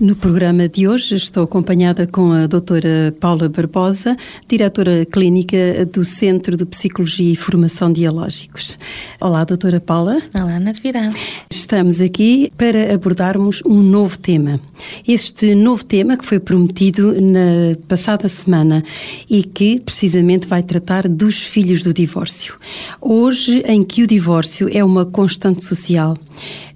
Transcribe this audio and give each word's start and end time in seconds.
No 0.00 0.16
programa 0.16 0.68
de 0.68 0.88
hoje 0.88 1.14
estou 1.14 1.44
acompanhada 1.44 2.06
com 2.06 2.32
a 2.32 2.46
doutora 2.46 3.14
Paula 3.20 3.48
Barbosa, 3.48 4.16
diretora 4.48 5.04
clínica 5.04 5.86
do 5.86 6.04
Centro 6.04 6.56
de 6.56 6.64
Psicologia 6.64 7.32
e 7.32 7.36
Formação 7.36 7.92
Dialógicos. 7.92 8.78
Olá, 9.20 9.44
doutora 9.44 9.80
Paula. 9.80 10.20
Olá, 10.34 10.58
Natividade. 10.58 11.14
Estamos 11.48 12.00
aqui 12.00 12.50
para 12.56 12.94
abordarmos 12.94 13.62
um 13.64 13.80
novo 13.80 14.18
tema. 14.18 14.58
Este 15.06 15.54
novo 15.54 15.84
tema 15.84 16.16
que 16.16 16.24
foi 16.24 16.40
prometido 16.40 17.20
na 17.20 17.76
passada 17.86 18.28
semana 18.28 18.82
e 19.30 19.44
que 19.44 19.78
precisamente 19.78 20.48
vai 20.48 20.62
tratar 20.62 21.06
dos 21.06 21.42
filhos 21.42 21.84
do 21.84 21.92
divórcio. 21.92 22.54
Hoje, 23.00 23.62
em 23.66 23.84
que 23.84 24.02
o 24.02 24.06
divórcio 24.06 24.68
é 24.72 24.82
uma 24.82 25.04
constante 25.06 25.62
social 25.62 26.16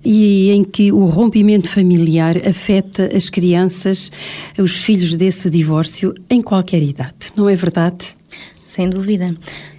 e 0.09 0.51
em 0.53 0.63
que 0.63 0.93
o 0.93 1.07
rompimento 1.07 1.69
familiar 1.69 2.37
afeta 2.47 3.11
as 3.13 3.29
crianças, 3.29 4.13
os 4.57 4.77
filhos 4.77 5.17
desse 5.17 5.51
divórcio, 5.51 6.15
em 6.31 6.41
qualquer 6.41 6.81
idade, 6.81 7.33
não 7.35 7.49
é 7.49 7.57
verdade? 7.57 8.15
Sem 8.65 8.89
dúvida. 8.89 9.35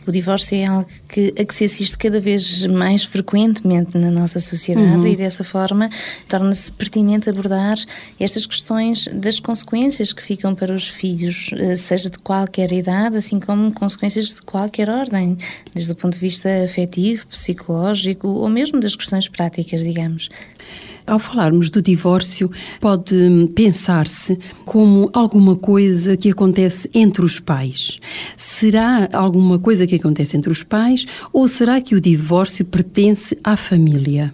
O 0.08 0.12
divórcio 0.12 0.56
é 0.56 0.66
algo 0.66 0.88
que, 1.10 1.34
a 1.38 1.44
que 1.44 1.54
se 1.54 1.66
assiste 1.66 1.98
cada 1.98 2.22
vez 2.22 2.66
mais 2.66 3.04
frequentemente 3.04 3.98
na 3.98 4.10
nossa 4.10 4.40
sociedade 4.40 4.98
uhum. 4.98 5.08
e 5.08 5.16
dessa 5.18 5.44
forma 5.44 5.90
torna-se 6.30 6.72
pertinente 6.72 7.30
abordar 7.30 7.78
estas 8.18 8.46
questões 8.46 9.10
das 9.14 9.40
consequências 9.40 10.14
que 10.14 10.24
ficam 10.24 10.56
para 10.56 10.74
os 10.74 10.88
filhos, 10.88 11.50
eh, 11.54 11.76
seja 11.76 12.10
de 12.10 12.20
qualquer 12.20 12.72
idade, 12.72 13.18
assim 13.18 13.38
como 13.38 13.72
consequências 13.74 14.28
de 14.28 14.42
qualquer 14.44 14.90
ordem, 14.90 15.38
desde 15.76 15.92
o 15.92 15.96
ponto 15.96 16.14
de 16.14 16.20
vista 16.20 16.50
afetivo, 16.64 17.28
psicológico 17.28 18.30
ou 18.30 18.50
mesmo 18.50 18.80
das 18.80 18.96
questões 18.96 19.28
práticas, 19.28 19.84
digamos. 19.84 20.30
Ao 21.08 21.18
falarmos 21.18 21.70
do 21.70 21.82
divórcio, 21.82 22.52
pode 22.82 23.16
pensar-se 23.56 24.38
como 24.66 25.10
alguma 25.14 25.56
coisa 25.56 26.18
que 26.18 26.30
acontece 26.30 26.90
entre 26.94 27.24
os 27.24 27.40
pais. 27.40 27.98
Será 28.36 29.08
alguma 29.14 29.58
coisa 29.58 29.88
que 29.88 29.96
acontece 29.96 30.36
entre 30.36 30.52
os 30.52 30.64
pais 30.64 31.06
ou 31.32 31.48
será 31.48 31.80
que 31.80 31.96
o 31.96 32.02
divórcio 32.02 32.66
pertence 32.66 33.38
à 33.42 33.56
família? 33.56 34.34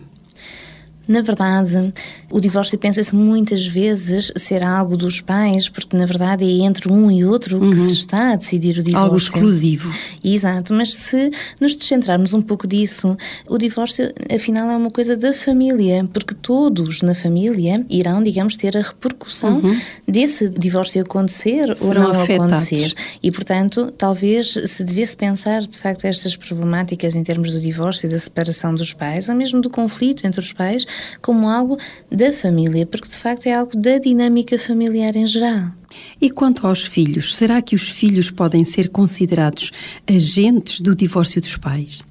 Na 1.08 1.22
verdade, 1.22 1.94
o 2.32 2.40
divórcio 2.40 2.78
pensa-se 2.78 3.14
muitas 3.14 3.68
vezes 3.68 4.32
ser 4.36 4.64
algo 4.64 4.96
dos 4.96 5.20
pais, 5.20 5.68
porque 5.68 5.98
na 5.98 6.06
verdade 6.06 6.46
é 6.46 6.66
entre 6.66 6.92
um 6.92 7.12
e 7.12 7.26
outro 7.26 7.58
uhum. 7.60 7.72
que 7.72 7.78
se 7.78 7.94
está 7.94 8.32
a 8.32 8.36
decidir 8.36 8.78
o 8.78 8.84
divórcio. 8.84 8.98
Algo 8.98 9.18
exclusivo. 9.18 9.94
Exato, 10.24 10.74
mas 10.74 10.94
se 10.94 11.30
nos 11.60 11.76
descentrarmos 11.76 12.34
um 12.34 12.42
pouco 12.42 12.66
disso, 12.66 13.18
o 13.48 13.58
divórcio 13.58 14.14
afinal 14.34 14.70
é 14.70 14.78
uma 14.78 14.90
coisa 14.90 15.18
da 15.18 15.34
família, 15.34 16.08
porque 16.14 16.34
todos 16.34 17.02
na 17.02 17.14
família 17.14 17.86
irão, 17.90 18.24
digamos, 18.24 18.56
ter 18.56 18.78
a 18.78 18.82
repercussão 18.82 19.60
uhum. 19.60 19.82
desse 20.08 20.50
divórcio 20.50 21.02
acontecer 21.02 21.76
Serão 21.76 22.08
ou 22.08 22.14
não 22.14 22.22
afetados. 22.22 22.54
acontecer. 22.54 22.94
E 23.22 23.30
portanto, 23.30 23.92
talvez 23.98 24.54
se 24.54 24.84
devesse 24.84 25.18
pensar 25.18 25.62
de 25.62 25.78
facto 25.78 26.06
estas 26.06 26.36
problemáticas 26.36 27.16
em 27.16 27.24
termos 27.24 27.52
do 27.52 27.60
divórcio 27.60 28.08
e 28.08 28.10
da 28.10 28.20
separação 28.20 28.74
dos 28.74 28.94
pais, 28.94 29.28
ou 29.28 29.36
mesmo 29.36 29.62
do 29.62 29.70
conflito 29.70 30.26
entre 30.26 30.40
os 30.40 30.54
pais, 30.54 30.86
como 31.22 31.50
algo 31.50 31.78
da 32.12 32.32
família, 32.34 32.86
porque 32.86 33.08
de 33.08 33.18
facto 33.18 33.48
é 33.48 33.54
algo 33.54 33.78
da 33.78 33.98
dinâmica 33.98 34.58
familiar 34.58 35.16
em 35.16 35.28
geral. 35.28 35.72
E 36.20 36.30
quanto 36.30 36.66
aos 36.66 36.86
filhos, 36.86 37.36
será 37.36 37.62
que 37.62 37.76
os 37.76 37.90
filhos 37.90 38.32
podem 38.32 38.66
ser 38.66 38.90
considerados 38.90 39.72
agentes 40.08 40.80
do 40.82 40.96
divórcio 40.96 41.40
dos 41.40 41.56
pais? 41.58 42.04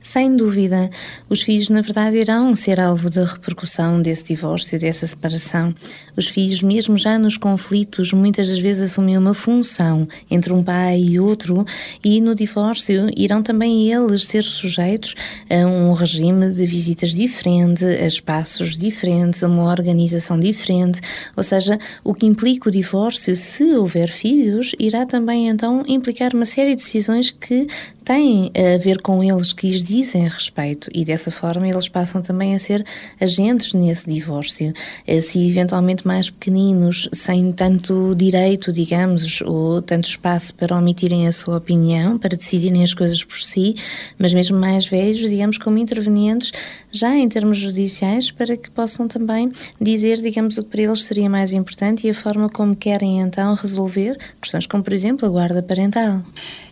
Sem 0.00 0.34
dúvida, 0.34 0.88
os 1.28 1.42
filhos, 1.42 1.68
na 1.68 1.82
verdade, 1.82 2.16
irão 2.16 2.54
ser 2.54 2.80
alvo 2.80 3.10
da 3.10 3.22
repercussão 3.22 4.00
desse 4.00 4.24
divórcio, 4.24 4.80
dessa 4.80 5.06
separação. 5.06 5.74
Os 6.16 6.26
filhos, 6.26 6.62
mesmo 6.62 6.96
já 6.96 7.18
nos 7.18 7.36
conflitos, 7.36 8.10
muitas 8.10 8.48
das 8.48 8.58
vezes 8.58 8.90
assumem 8.90 9.18
uma 9.18 9.34
função 9.34 10.08
entre 10.30 10.54
um 10.54 10.62
pai 10.62 10.98
e 11.00 11.20
outro, 11.20 11.66
e 12.02 12.18
no 12.18 12.34
divórcio 12.34 13.10
irão 13.14 13.42
também 13.42 13.92
eles 13.92 14.24
ser 14.24 14.42
sujeitos 14.42 15.14
a 15.50 15.66
um 15.66 15.92
regime 15.92 16.50
de 16.50 16.64
visitas 16.64 17.10
diferente, 17.10 17.84
a 17.84 18.06
espaços 18.06 18.78
diferentes, 18.78 19.42
a 19.42 19.48
uma 19.48 19.70
organização 19.70 20.40
diferente. 20.40 20.98
Ou 21.36 21.42
seja, 21.42 21.78
o 22.02 22.14
que 22.14 22.24
implica 22.24 22.70
o 22.70 22.72
divórcio, 22.72 23.36
se 23.36 23.64
houver 23.74 24.08
filhos, 24.08 24.72
irá 24.78 25.04
também 25.04 25.48
então 25.48 25.84
implicar 25.86 26.34
uma 26.34 26.46
série 26.46 26.70
de 26.70 26.76
decisões 26.76 27.30
que 27.30 27.66
têm 28.02 28.50
a 28.56 28.78
ver 28.78 29.00
com 29.02 29.22
eles, 29.22 29.52
que 29.52 29.68
lhes 29.68 29.84
dizem 29.90 30.28
respeito 30.28 30.88
e 30.94 31.04
dessa 31.04 31.30
forma 31.30 31.68
eles 31.68 31.88
passam 31.88 32.22
também 32.22 32.54
a 32.54 32.58
ser 32.58 32.84
agentes 33.20 33.74
nesse 33.74 34.08
divórcio. 34.08 34.72
Se 35.20 35.50
eventualmente 35.50 36.06
mais 36.06 36.30
pequeninos, 36.30 37.08
sem 37.12 37.52
tanto 37.52 38.14
direito, 38.14 38.72
digamos, 38.72 39.40
ou 39.42 39.82
tanto 39.82 40.08
espaço 40.08 40.54
para 40.54 40.76
omitirem 40.76 41.26
a 41.26 41.32
sua 41.32 41.56
opinião, 41.58 42.16
para 42.16 42.36
decidirem 42.36 42.82
as 42.82 42.94
coisas 42.94 43.24
por 43.24 43.38
si, 43.38 43.74
mas 44.18 44.32
mesmo 44.32 44.58
mais 44.58 44.86
velhos, 44.86 45.28
digamos, 45.28 45.58
como 45.58 45.78
intervenientes, 45.78 46.52
já 46.92 47.16
em 47.16 47.28
termos 47.28 47.58
judiciais, 47.58 48.30
para 48.30 48.56
que 48.56 48.70
possam 48.70 49.08
também 49.08 49.50
dizer, 49.80 50.20
digamos, 50.20 50.56
o 50.56 50.62
que 50.62 50.70
para 50.70 50.82
eles 50.82 51.04
seria 51.04 51.28
mais 51.28 51.52
importante 51.52 52.06
e 52.06 52.10
a 52.10 52.14
forma 52.14 52.48
como 52.48 52.76
querem 52.76 53.20
então 53.20 53.54
resolver 53.54 54.16
questões 54.40 54.66
como, 54.66 54.82
por 54.82 54.92
exemplo, 54.92 55.26
a 55.26 55.28
guarda 55.28 55.62
parental. 55.62 56.22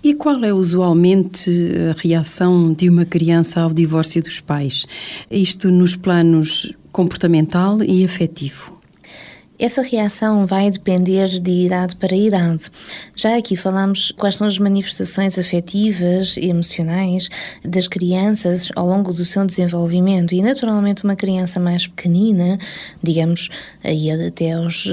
E 0.03 0.15
qual 0.15 0.43
é 0.45 0.53
usualmente 0.53 1.51
a 1.91 2.01
reação 2.01 2.73
de 2.73 2.89
uma 2.89 3.05
criança 3.09 3.61
ao 3.61 3.73
divórcio 3.73 4.23
dos 4.23 4.41
pais? 4.41 4.87
Isto 5.31 5.71
nos 5.71 5.97
planos 5.97 6.73
comportamental 6.93 7.83
e 7.83 8.05
afetivo. 8.05 8.78
Essa 9.59 9.83
reação 9.83 10.47
vai 10.47 10.71
depender 10.71 11.27
de 11.41 11.51
idade 11.51 11.97
para 11.97 12.15
idade. 12.15 12.71
Já 13.17 13.37
aqui 13.37 13.57
falamos 13.57 14.13
quais 14.13 14.37
são 14.37 14.47
as 14.47 14.57
manifestações 14.57 15.37
afetivas 15.37 16.37
e 16.37 16.47
emocionais 16.47 17.29
das 17.65 17.89
crianças 17.89 18.69
ao 18.77 18.87
longo 18.87 19.13
do 19.13 19.25
seu 19.25 19.45
desenvolvimento 19.45 20.33
e 20.33 20.43
naturalmente 20.43 21.03
uma 21.03 21.17
criança 21.17 21.59
mais 21.59 21.89
pequenina, 21.89 22.57
digamos 23.03 23.49
aí 23.83 24.09
até 24.13 24.53
aos 24.53 24.89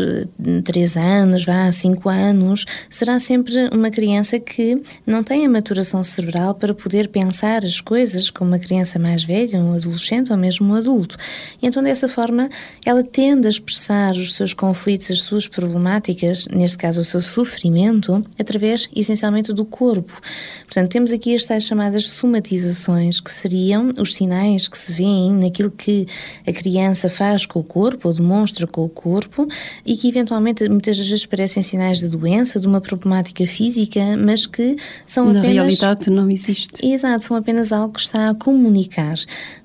3 0.63 0.95
eh, 0.95 0.99
anos, 0.99 1.45
vá 1.45 1.67
a 1.67 1.71
5 1.71 2.09
anos, 2.09 2.65
será 2.89 3.19
sempre 3.19 3.69
uma 3.71 3.91
criança 3.91 4.39
que 4.39 4.81
não 5.05 5.23
tem 5.23 5.45
a 5.45 5.49
maturação 5.49 6.01
cerebral 6.01 6.55
para 6.55 6.73
poder 6.73 7.09
pensar 7.09 7.63
as 7.63 7.79
coisas 7.79 8.31
como 8.31 8.49
uma 8.49 8.59
criança 8.59 8.97
mais 8.97 9.23
velha, 9.23 9.59
um 9.59 9.75
adolescente 9.75 10.31
ou 10.31 10.37
mesmo 10.37 10.73
um 10.73 10.73
adulto. 10.73 11.17
E 11.61 11.67
então 11.67 11.83
dessa 11.83 12.09
forma 12.09 12.49
ela 12.83 13.03
tende 13.03 13.45
a 13.45 13.49
expressar 13.51 14.15
os 14.15 14.33
seus 14.33 14.54
conflitos, 14.55 15.11
as 15.11 15.21
suas 15.21 15.47
problemáticas, 15.47 16.47
neste 16.47 16.77
caso 16.77 17.01
o 17.01 17.03
seu 17.03 17.21
sofrimento, 17.21 18.25
através 18.39 18.87
essencialmente 18.95 19.53
do 19.53 19.65
corpo. 19.65 20.19
Portanto, 20.65 20.89
temos 20.89 21.11
aqui 21.11 21.35
as 21.35 21.45
tais 21.45 21.65
chamadas 21.65 22.07
somatizações, 22.09 23.19
que 23.19 23.31
seriam 23.31 23.91
os 23.99 24.15
sinais 24.15 24.67
que 24.67 24.77
se 24.77 24.91
veem 24.91 25.33
naquilo 25.33 25.69
que 25.69 26.07
a 26.47 26.51
criança 26.51 27.09
faz 27.09 27.45
com 27.45 27.59
o 27.59 27.63
corpo 27.63 28.07
ou 28.07 28.13
demonstra 28.13 28.65
com 28.65 28.83
o 28.83 28.89
corpo 28.89 29.47
e 29.85 29.95
que 29.95 30.07
eventualmente 30.07 30.67
muitas 30.69 30.97
vezes 30.97 31.25
parecem 31.25 31.61
sinais 31.61 31.99
de 31.99 32.07
doença, 32.07 32.59
de 32.59 32.67
uma 32.67 32.81
problemática 32.81 33.45
física, 33.45 33.99
mas 34.17 34.45
que 34.45 34.75
são 35.05 35.25
Na 35.25 35.39
apenas. 35.39 35.47
Na 35.47 35.61
realidade 35.61 36.09
não 36.09 36.29
existe. 36.29 36.85
Exato, 36.85 37.23
são 37.25 37.37
apenas 37.37 37.71
algo 37.71 37.93
que 37.93 38.01
está 38.01 38.29
a 38.29 38.35
comunicar 38.35 39.15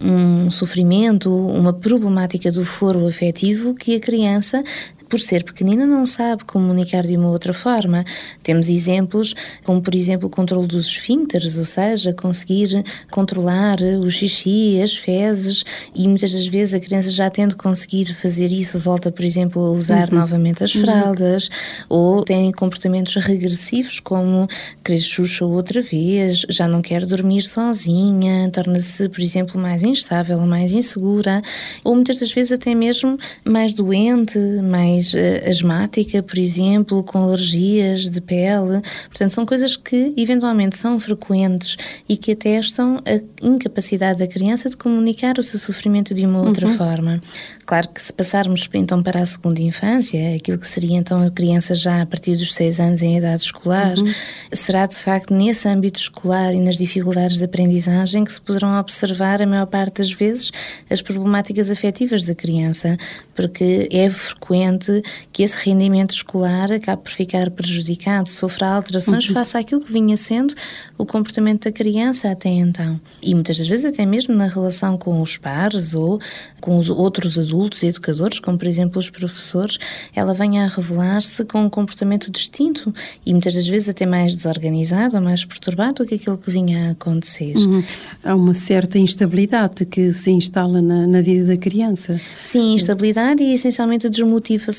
um 0.00 0.50
sofrimento, 0.50 1.34
uma 1.34 1.72
problemática 1.72 2.50
do 2.50 2.64
foro 2.64 3.06
afetivo 3.06 3.74
que 3.74 3.94
a 3.94 4.00
criança 4.00 4.62
por 5.10 5.20
ser 5.20 5.42
pequenina, 5.42 5.84
não 5.84 6.06
sabe 6.06 6.44
comunicar 6.44 7.02
de 7.02 7.16
uma 7.16 7.28
outra 7.28 7.52
forma. 7.52 8.04
Temos 8.44 8.68
exemplos, 8.68 9.34
como 9.64 9.82
por 9.82 9.94
exemplo 9.94 10.28
o 10.28 10.30
controle 10.30 10.68
dos 10.68 10.86
esfíncteres, 10.86 11.58
ou 11.58 11.64
seja, 11.64 12.14
conseguir 12.14 12.82
controlar 13.10 13.78
o 13.82 14.08
xixi, 14.08 14.80
as 14.80 14.94
fezes, 14.94 15.64
e 15.94 16.06
muitas 16.06 16.32
das 16.32 16.46
vezes 16.46 16.74
a 16.74 16.80
criança 16.80 17.10
já 17.10 17.28
tendo 17.28 17.56
conseguido 17.56 18.14
fazer 18.14 18.52
isso, 18.52 18.78
volta, 18.78 19.10
por 19.10 19.24
exemplo, 19.24 19.60
a 19.60 19.72
usar 19.72 20.08
uhum. 20.08 20.20
novamente 20.20 20.62
as 20.62 20.72
uhum. 20.74 20.82
fraldas, 20.82 21.48
uhum. 21.90 21.96
ou 21.98 22.24
tem 22.24 22.52
comportamentos 22.52 23.16
regressivos, 23.16 23.98
como 23.98 24.46
querer 24.84 25.00
xuxa 25.00 25.44
outra 25.44 25.82
vez, 25.82 26.46
já 26.48 26.68
não 26.68 26.80
quer 26.80 27.04
dormir 27.04 27.42
sozinha, 27.42 28.48
torna-se, 28.50 29.08
por 29.08 29.20
exemplo, 29.20 29.60
mais 29.60 29.82
instável, 29.82 30.38
mais 30.46 30.72
insegura, 30.72 31.42
ou 31.82 31.96
muitas 31.96 32.20
das 32.20 32.30
vezes 32.30 32.52
até 32.52 32.76
mesmo 32.76 33.18
mais 33.44 33.72
doente, 33.72 34.38
mais 34.62 34.99
mais 35.00 35.14
uh, 35.14 35.48
asmática, 35.48 36.22
por 36.22 36.38
exemplo, 36.38 37.02
com 37.02 37.22
alergias 37.22 38.10
de 38.10 38.20
pele. 38.20 38.82
Portanto, 39.08 39.30
são 39.30 39.46
coisas 39.46 39.76
que 39.76 40.12
eventualmente 40.16 40.76
são 40.76 41.00
frequentes 41.00 41.76
e 42.08 42.16
que 42.16 42.32
atestam 42.32 42.98
a 43.06 43.46
incapacidade 43.46 44.18
da 44.18 44.26
criança 44.26 44.68
de 44.68 44.76
comunicar 44.76 45.38
o 45.38 45.42
seu 45.42 45.58
sofrimento 45.58 46.12
de 46.12 46.26
uma 46.26 46.42
outra 46.42 46.66
uhum. 46.66 46.76
forma. 46.76 47.22
Claro 47.64 47.88
que 47.88 48.02
se 48.02 48.12
passarmos 48.12 48.68
então 48.74 49.02
para 49.02 49.20
a 49.20 49.26
segunda 49.26 49.60
infância, 49.60 50.34
aquilo 50.34 50.58
que 50.58 50.66
seria 50.66 50.96
então 50.96 51.22
a 51.22 51.30
criança 51.30 51.74
já 51.74 52.02
a 52.02 52.06
partir 52.06 52.36
dos 52.36 52.54
seis 52.54 52.80
anos 52.80 53.02
em 53.02 53.16
idade 53.16 53.42
escolar, 53.42 53.96
uhum. 53.96 54.12
será 54.52 54.86
de 54.86 54.96
facto 54.96 55.32
nesse 55.32 55.68
âmbito 55.68 56.00
escolar 56.00 56.52
e 56.52 56.60
nas 56.60 56.76
dificuldades 56.76 57.38
de 57.38 57.44
aprendizagem 57.44 58.24
que 58.24 58.32
se 58.32 58.40
poderão 58.40 58.78
observar 58.78 59.40
a 59.40 59.46
maior 59.46 59.66
parte 59.66 59.98
das 59.98 60.12
vezes 60.12 60.50
as 60.90 61.00
problemáticas 61.00 61.70
afetivas 61.70 62.26
da 62.26 62.34
criança, 62.34 62.96
porque 63.34 63.88
é 63.90 64.10
frequente 64.10 64.89
que 65.32 65.42
esse 65.42 65.56
rendimento 65.56 66.10
escolar 66.10 66.72
acabe 66.72 67.02
por 67.02 67.12
ficar 67.12 67.50
prejudicado, 67.50 68.28
sofra 68.28 68.68
alterações 68.68 69.28
uhum. 69.28 69.34
face 69.34 69.56
àquilo 69.56 69.80
que 69.80 69.92
vinha 69.92 70.16
sendo 70.16 70.54
o 70.96 71.06
comportamento 71.06 71.64
da 71.64 71.72
criança 71.72 72.30
até 72.30 72.48
então. 72.48 73.00
E 73.22 73.34
muitas 73.34 73.58
das 73.58 73.68
vezes 73.68 73.84
até 73.84 74.04
mesmo 74.04 74.34
na 74.34 74.46
relação 74.46 74.96
com 74.98 75.20
os 75.20 75.36
pares 75.36 75.94
ou 75.94 76.20
com 76.60 76.78
os 76.78 76.90
outros 76.90 77.38
adultos 77.38 77.82
e 77.82 77.86
educadores, 77.86 78.38
como 78.38 78.58
por 78.58 78.68
exemplo 78.68 78.98
os 78.98 79.08
professores, 79.08 79.78
ela 80.14 80.34
venha 80.34 80.64
a 80.64 80.68
revelar-se 80.68 81.44
com 81.44 81.62
um 81.62 81.70
comportamento 81.70 82.30
distinto 82.30 82.94
e 83.24 83.32
muitas 83.32 83.54
das 83.54 83.66
vezes 83.66 83.88
até 83.88 84.04
mais 84.04 84.34
desorganizado 84.34 85.16
ou 85.16 85.22
mais 85.22 85.44
perturbado 85.44 86.04
do 86.04 86.06
que 86.06 86.14
aquilo 86.14 86.38
que 86.38 86.50
vinha 86.50 86.88
a 86.88 86.90
acontecer. 86.92 87.56
Uhum. 87.56 87.82
Há 88.22 88.34
uma 88.34 88.54
certa 88.54 88.98
instabilidade 88.98 89.84
que 89.86 90.12
se 90.12 90.30
instala 90.30 90.80
na, 90.80 91.06
na 91.06 91.20
vida 91.20 91.46
da 91.46 91.56
criança. 91.56 92.20
Sim, 92.44 92.74
instabilidade 92.74 93.42
e 93.42 93.54
essencialmente 93.54 94.06
a 94.06 94.10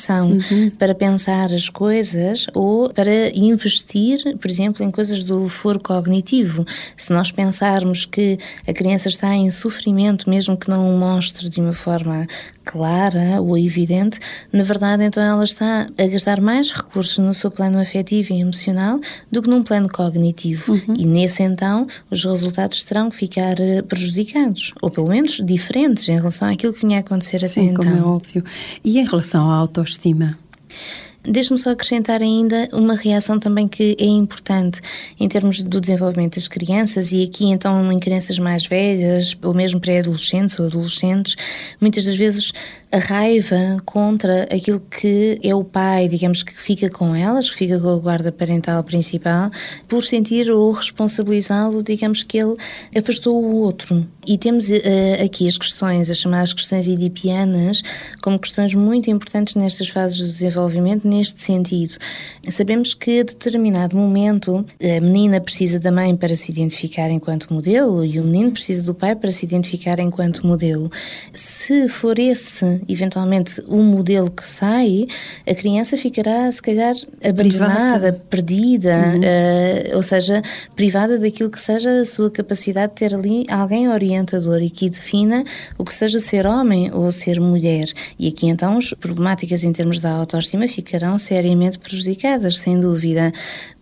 uhum. 0.10 0.72
para 0.78 0.96
pensar 0.96 1.52
as 1.54 1.70
coisas 1.70 2.48
ou 2.54 2.90
para 2.90 3.30
investir, 3.36 4.38
por 4.38 4.50
exemplo, 4.50 4.84
em 4.84 4.92
coisas 4.92 5.24
do 5.24 5.48
foro 5.48 5.80
cognitivo. 5.80 6.66
Se 6.96 7.12
nós 7.14 7.32
pensarmos 7.32 8.06
que 8.06 8.38
a 8.68 8.74
criança 8.74 9.10
está 9.10 9.36
em 9.36 9.50
sofrimento, 9.52 10.30
mesmo 10.30 10.58
que 10.58 10.70
não 10.70 10.94
o 10.94 10.98
mostre 10.98 11.50
de 11.50 11.60
uma 11.60 11.74
forma 11.74 12.26
clara 12.64 13.42
ou 13.42 13.58
evidente, 13.58 14.20
na 14.52 14.64
verdade, 14.64 15.04
então 15.04 15.22
ela 15.22 15.44
está 15.44 15.88
a 15.98 16.08
gastar 16.08 16.40
mais 16.40 16.72
recursos 16.72 17.18
no 17.18 17.34
seu 17.34 17.52
plano 17.52 17.80
afetivo 17.80 18.34
e 18.34 18.42
emocional 18.42 19.00
do 19.32 19.42
que 19.42 19.50
num 19.50 19.64
plano 19.64 19.90
cognitivo. 19.90 20.74
Uhum. 20.74 20.96
E 20.98 21.06
nesse 21.06 21.44
então, 21.44 21.88
os 22.10 22.24
resultados 22.24 22.84
terão 22.84 23.10
que 23.10 23.16
ficar 23.16 23.60
eh, 23.60 23.82
prejudicados, 23.82 24.74
ou 24.82 24.90
pelo 24.90 25.10
menos 25.10 25.42
diferentes 25.44 26.08
em 26.08 26.16
relação 26.16 26.48
àquilo 26.48 26.74
que 26.74 26.86
vinha 26.86 26.98
a 26.98 27.02
acontecer 27.02 27.40
Sim, 27.40 27.46
até 27.46 27.62
então. 27.62 27.84
Sim, 27.84 27.90
como 27.90 28.02
é 28.02 28.08
óbvio. 28.08 28.44
E 28.84 29.00
em 29.00 29.06
relação 29.06 29.50
à 29.50 29.56
autoestima? 29.56 30.38
Deixe-me 31.24 31.58
só 31.58 31.70
acrescentar 31.70 32.20
ainda 32.22 32.68
uma 32.74 32.96
reação 32.96 33.40
também 33.40 33.68
que 33.68 33.96
é 34.00 34.06
importante 34.06 34.82
em 35.20 35.28
termos 35.28 35.62
do 35.62 35.80
desenvolvimento 35.80 36.36
das 36.36 36.48
crianças, 36.48 37.12
e 37.12 37.24
aqui 37.24 37.46
então 37.46 37.92
em 37.92 38.00
crianças 38.00 38.40
mais 38.40 38.66
velhas, 38.66 39.38
ou 39.44 39.54
mesmo 39.54 39.80
pré-adolescentes 39.80 40.58
ou 40.60 40.66
adolescentes, 40.66 41.36
muitas 41.80 42.06
das 42.06 42.16
vezes 42.16 42.52
a 42.92 42.98
raiva 42.98 43.78
contra 43.86 44.44
aquilo 44.44 44.82
que 44.82 45.40
é 45.44 45.54
o 45.54 45.64
pai, 45.64 46.08
digamos 46.08 46.42
que 46.42 46.60
fica 46.60 46.90
com 46.90 47.16
elas, 47.16 47.50
que 47.50 47.56
fica 47.56 47.80
com 47.80 47.90
a 47.90 47.98
guarda 47.98 48.32
parental 48.32 48.84
principal, 48.84 49.52
por 49.88 50.04
sentir 50.04 50.50
ou 50.50 50.72
responsabilizá-lo, 50.72 51.84
digamos 51.84 52.24
que 52.24 52.40
ele 52.40 52.58
afastou 52.98 53.42
o 53.42 53.56
outro. 53.58 54.06
E 54.26 54.38
temos 54.38 54.70
uh, 54.70 55.24
aqui 55.24 55.48
as 55.48 55.58
questões, 55.58 56.10
as 56.10 56.18
chamadas 56.18 56.54
questões 56.54 56.88
edipianas, 56.88 57.82
como 58.22 58.40
questões 58.40 58.74
muito 58.74 59.10
importantes 59.10 59.56
nestas 59.56 59.90
fases 59.90 60.20
do 60.20 60.28
desenvolvimento, 60.28 61.08
neste 61.08 61.42
sentido. 61.42 61.98
Sabemos 62.50 62.94
que 62.94 63.22
a 63.22 63.24
determinado 63.24 63.96
momento 63.96 64.66
a 64.80 65.02
menina 65.02 65.40
precisa 65.42 65.80
da 65.80 65.92
mãe 65.92 66.16
para 66.16 66.36
se 66.36 66.52
identificar 66.52 67.10
enquanto 67.10 67.54
modelo 67.54 68.04
e 68.06 68.20
o 68.20 68.24
menino 68.24 68.52
precisa 68.52 68.84
do 68.84 68.94
pai 68.94 69.16
para 69.16 69.32
se 69.32 69.46
identificar 69.46 70.00
enquanto 70.00 70.46
modelo. 70.46 70.90
Se 71.34 71.88
for 71.88 72.20
esse 72.20 72.82
eventualmente 72.88 73.62
um 73.68 73.84
modelo 73.84 74.30
que 74.30 74.48
sai, 74.48 75.08
a 75.48 75.56
criança 75.56 75.98
ficará, 75.98 76.52
se 76.52 76.62
calhar, 76.62 76.96
abandonada, 77.24 78.14
privada. 78.14 78.24
perdida, 78.30 78.96
uhum. 78.96 79.94
uh, 79.94 79.96
ou 79.98 80.04
seja, 80.04 80.42
privada 80.76 81.18
daquilo 81.18 81.50
que 81.50 81.60
seja 81.60 82.02
a 82.02 82.06
sua 82.06 82.30
capacidade 82.30 82.94
de 82.94 83.00
ter 83.00 83.14
ali 83.14 83.46
alguém 83.50 83.88
orientador 84.12 84.62
e 84.62 84.70
que 84.70 84.90
defina 84.90 85.44
o 85.78 85.86
que 85.86 85.94
seja 85.94 86.20
ser 86.20 86.46
homem 86.46 86.92
ou 86.94 87.12
ser 87.12 87.40
mulher. 87.40 87.86
E 88.18 88.28
aqui 88.28 88.48
então 88.48 88.78
as 88.78 88.94
problemáticas 88.94 89.64
em 89.64 89.72
termos 89.72 90.02
da 90.02 90.12
autoestima 90.12 90.68
ficarão 90.68 91.18
seriamente 91.18 91.80
prejudicadas, 91.80 92.60
sem 92.60 92.80
dúvida. 92.80 93.32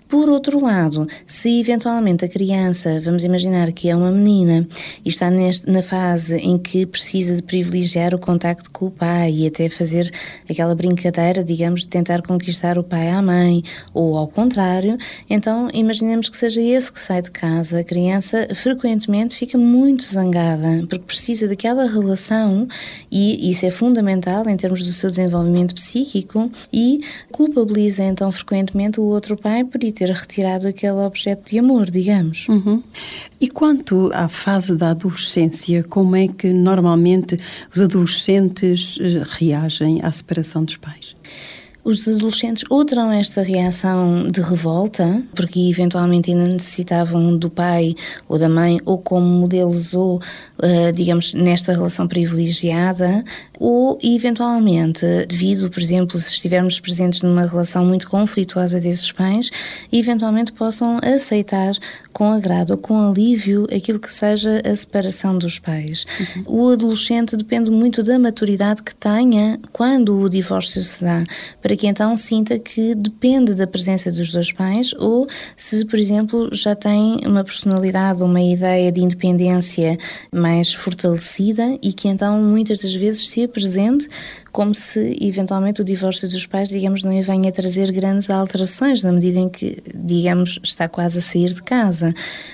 Por 0.09 0.27
outro 0.27 0.59
lado, 0.59 1.07
se 1.27 1.59
eventualmente 1.59 2.25
a 2.25 2.27
criança, 2.27 2.99
vamos 2.99 3.23
imaginar 3.23 3.71
que 3.71 3.91
é 3.91 3.95
uma 3.95 4.11
menina 4.11 4.67
e 5.05 5.09
está 5.09 5.29
neste, 5.29 5.69
na 5.69 5.83
fase 5.83 6.35
em 6.37 6.57
que 6.57 6.83
precisa 6.83 7.35
de 7.35 7.43
privilegiar 7.43 8.15
o 8.15 8.17
contacto 8.17 8.71
com 8.71 8.87
o 8.87 8.91
pai 8.91 9.31
e 9.31 9.45
até 9.45 9.69
fazer 9.69 10.11
aquela 10.49 10.73
brincadeira, 10.73 11.43
digamos, 11.43 11.81
de 11.81 11.89
tentar 11.89 12.23
conquistar 12.23 12.79
o 12.79 12.83
pai 12.83 13.09
à 13.09 13.21
mãe, 13.21 13.61
ou 13.93 14.17
ao 14.17 14.27
contrário, 14.27 14.97
então 15.29 15.69
imaginemos 15.75 16.27
que 16.27 16.37
seja 16.37 16.59
esse 16.59 16.91
que 16.91 16.99
sai 16.99 17.21
de 17.21 17.29
casa. 17.29 17.81
A 17.81 17.83
criança 17.83 18.47
frequentemente 18.55 19.35
fica 19.35 19.59
muito 19.59 20.03
zangada 20.11 20.87
porque 20.89 21.05
precisa 21.05 21.47
daquela 21.47 21.85
relação 21.85 22.67
e 23.11 23.47
isso 23.47 23.63
é 23.63 23.69
fundamental 23.69 24.49
em 24.49 24.57
termos 24.57 24.83
do 24.83 24.91
seu 24.91 25.11
desenvolvimento 25.11 25.75
psíquico 25.75 26.51
e 26.73 27.01
culpabiliza 27.31 28.03
então 28.03 28.31
frequentemente 28.31 28.99
o 28.99 29.03
outro 29.03 29.37
pai 29.37 29.63
por 29.63 29.83
ter 29.99 30.11
retirado 30.11 30.65
aquele 30.65 30.93
objeto 30.93 31.49
de 31.49 31.59
amor, 31.59 31.91
digamos. 31.91 32.47
Uhum. 32.47 32.81
E 33.39 33.49
quanto 33.49 34.09
à 34.13 34.29
fase 34.29 34.73
da 34.73 34.91
adolescência, 34.91 35.83
como 35.83 36.15
é 36.15 36.29
que 36.29 36.53
normalmente 36.53 37.37
os 37.73 37.81
adolescentes 37.81 38.97
eh, 39.01 39.21
reagem 39.37 39.99
à 40.01 40.09
separação 40.09 40.63
dos 40.63 40.77
pais? 40.77 41.17
Os 41.89 42.07
adolescentes 42.07 42.63
ou 42.69 42.85
terão 42.85 43.11
esta 43.11 43.41
reação 43.41 44.27
de 44.27 44.41
revolta, 44.41 45.23
porque 45.33 45.59
eventualmente 45.71 46.29
ainda 46.29 46.45
necessitavam 46.45 47.35
do 47.35 47.49
pai 47.49 47.95
ou 48.27 48.37
da 48.37 48.47
mãe, 48.47 48.79
ou 48.85 48.99
como 48.99 49.25
modelos, 49.25 49.95
ou, 49.95 50.17
uh, 50.17 50.91
digamos, 50.93 51.33
nesta 51.33 51.73
relação 51.73 52.07
privilegiada, 52.07 53.23
ou 53.59 53.97
eventualmente, 54.03 55.03
devido, 55.27 55.71
por 55.71 55.81
exemplo, 55.81 56.19
se 56.19 56.35
estivermos 56.35 56.79
presentes 56.79 57.23
numa 57.23 57.47
relação 57.47 57.83
muito 57.83 58.07
conflituosa 58.07 58.79
desses 58.79 59.11
pais, 59.11 59.49
eventualmente 59.91 60.51
possam 60.51 60.99
aceitar 61.03 61.73
com 62.13 62.31
agrado 62.31 62.71
ou 62.71 62.77
com 62.77 63.01
alívio 63.01 63.67
aquilo 63.75 63.99
que 63.99 64.13
seja 64.13 64.61
a 64.63 64.75
separação 64.75 65.39
dos 65.39 65.57
pais. 65.57 66.05
Uhum. 66.19 66.43
O 66.45 66.69
adolescente 66.69 67.35
depende 67.35 67.71
muito 67.71 68.03
da 68.03 68.19
maturidade 68.19 68.83
que 68.83 68.93
tenha 68.93 69.59
quando 69.73 70.19
o 70.19 70.29
divórcio 70.29 70.81
se 70.81 71.03
dá 71.03 71.23
para 71.61 71.78
que 71.79 71.87
então 71.87 72.13
sinta 72.13 72.59
que 72.59 72.93
depende 72.93 73.55
da 73.55 73.65
presença 73.65 74.11
dos 74.11 74.33
dois 74.33 74.51
pais 74.51 74.93
ou 74.99 75.25
se, 75.55 75.85
por 75.85 75.97
exemplo, 75.97 76.49
já 76.51 76.75
tem 76.75 77.21
uma 77.25 77.41
personalidade, 77.41 78.21
uma 78.21 78.41
ideia 78.41 78.91
de 78.91 78.99
independência 78.99 79.97
mais 80.29 80.73
fortalecida 80.73 81.79
e 81.81 81.93
que 81.93 82.09
então 82.09 82.41
muitas 82.41 82.79
das 82.79 82.93
vezes 82.93 83.29
se 83.29 83.45
apresente 83.45 84.09
como 84.51 84.73
se 84.73 85.17
eventualmente 85.21 85.81
o 85.81 85.83
divórcio 85.83 86.27
dos 86.29 86.45
pais, 86.45 86.69
digamos, 86.69 87.03
não 87.03 87.21
venha 87.21 87.51
trazer 87.51 87.91
grandes 87.91 88.29
alterações 88.29 89.03
na 89.03 89.11
medida 89.11 89.39
em 89.39 89.49
que, 89.49 89.77
digamos, 89.93 90.59
está 90.63 90.87
quase 90.87 91.19
a 91.19 91.21
sair 91.21 91.53
de 91.53 91.63
casa. 91.63 92.13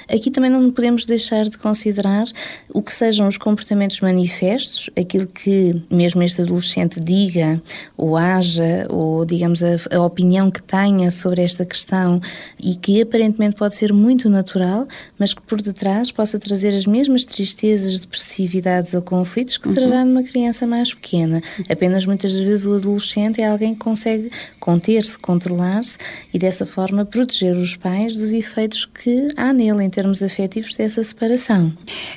Aqui 0.09 0.29
também 0.31 0.49
não 0.49 0.71
podemos 0.71 1.05
deixar 1.05 1.45
de 1.49 1.57
considerar 1.57 2.25
o 2.73 2.81
que 2.81 2.93
sejam 2.93 3.27
os 3.27 3.37
comportamentos 3.37 3.99
manifestos, 4.01 4.89
aquilo 4.99 5.27
que 5.27 5.81
mesmo 5.89 6.21
este 6.23 6.41
adolescente 6.41 6.99
diga 6.99 7.61
ou 7.97 8.17
haja, 8.17 8.87
ou 8.89 9.25
digamos 9.25 9.63
a, 9.63 9.75
a 9.95 10.01
opinião 10.01 10.49
que 10.51 10.61
tenha 10.61 11.11
sobre 11.11 11.41
esta 11.41 11.65
questão 11.65 12.19
e 12.59 12.75
que 12.75 13.01
aparentemente 13.01 13.55
pode 13.55 13.75
ser 13.75 13.93
muito 13.93 14.29
natural, 14.29 14.87
mas 15.17 15.33
que 15.33 15.41
por 15.41 15.61
detrás 15.61 16.11
possa 16.11 16.39
trazer 16.39 16.75
as 16.75 16.85
mesmas 16.85 17.25
tristezas, 17.25 17.99
depressividades 17.99 18.93
ou 18.93 19.01
conflitos 19.01 19.57
que 19.57 19.69
trará 19.73 19.99
uhum. 19.99 20.05
numa 20.05 20.23
criança 20.23 20.67
mais 20.67 20.93
pequena. 20.93 21.41
Apenas 21.69 21.84
Apenas 21.85 22.03
muitas 22.07 22.31
vezes 22.31 22.65
o 22.65 22.73
adolescente 22.73 23.39
é 23.39 23.47
alguém 23.47 23.75
que 23.75 23.79
consegue 23.79 24.31
conter-se, 24.59 25.19
controlar-se 25.19 25.99
e 26.33 26.39
dessa 26.39 26.65
forma 26.65 27.05
proteger 27.05 27.55
os 27.55 27.75
pais 27.75 28.15
dos 28.15 28.33
efeitos 28.33 28.85
que 28.85 29.31
há 29.37 29.53
nele 29.53 29.83
em 29.83 29.89
termos 29.91 30.23
afetivos 30.23 30.75
dessa 30.75 31.03
separação. 31.03 31.71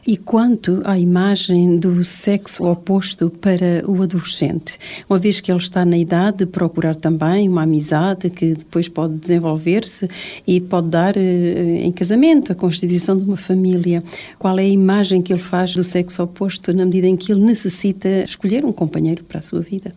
E 0.06 0.16
quanto 0.16 0.80
à 0.86 0.98
imagem 0.98 1.78
do 1.78 2.02
sexo 2.02 2.64
oposto 2.64 3.28
para 3.28 3.84
o 3.86 4.02
adolescente, 4.02 4.78
uma 5.06 5.18
vez 5.18 5.38
que 5.38 5.52
ele 5.52 5.60
está 5.60 5.84
na 5.84 5.98
idade 5.98 6.38
de 6.38 6.46
procurar 6.46 6.96
também 6.96 7.46
uma 7.46 7.64
amizade 7.64 8.30
que 8.30 8.54
depois 8.54 8.88
pode 8.88 9.18
desenvolver-se 9.18 10.08
e 10.46 10.62
pode 10.62 10.88
dar 10.88 11.14
eh, 11.14 11.80
em 11.82 11.92
casamento 11.92 12.52
a 12.52 12.54
constituição 12.54 13.18
de 13.18 13.24
uma 13.24 13.36
família, 13.36 14.02
qual 14.38 14.58
é 14.58 14.62
a 14.62 14.66
imagem 14.66 15.20
que 15.20 15.30
ele 15.30 15.42
faz 15.42 15.74
do 15.74 15.84
sexo 15.84 16.22
oposto 16.22 16.72
na 16.72 16.86
medida 16.86 17.06
em 17.06 17.16
que 17.16 17.30
ele 17.30 17.42
necessita 17.42 18.08
escolher 18.24 18.64
um 18.64 18.72
companheiro 18.72 19.22
para 19.24 19.40
a 19.40 19.42
sua 19.42 19.57
sua 19.58 19.62
vida? 19.62 19.94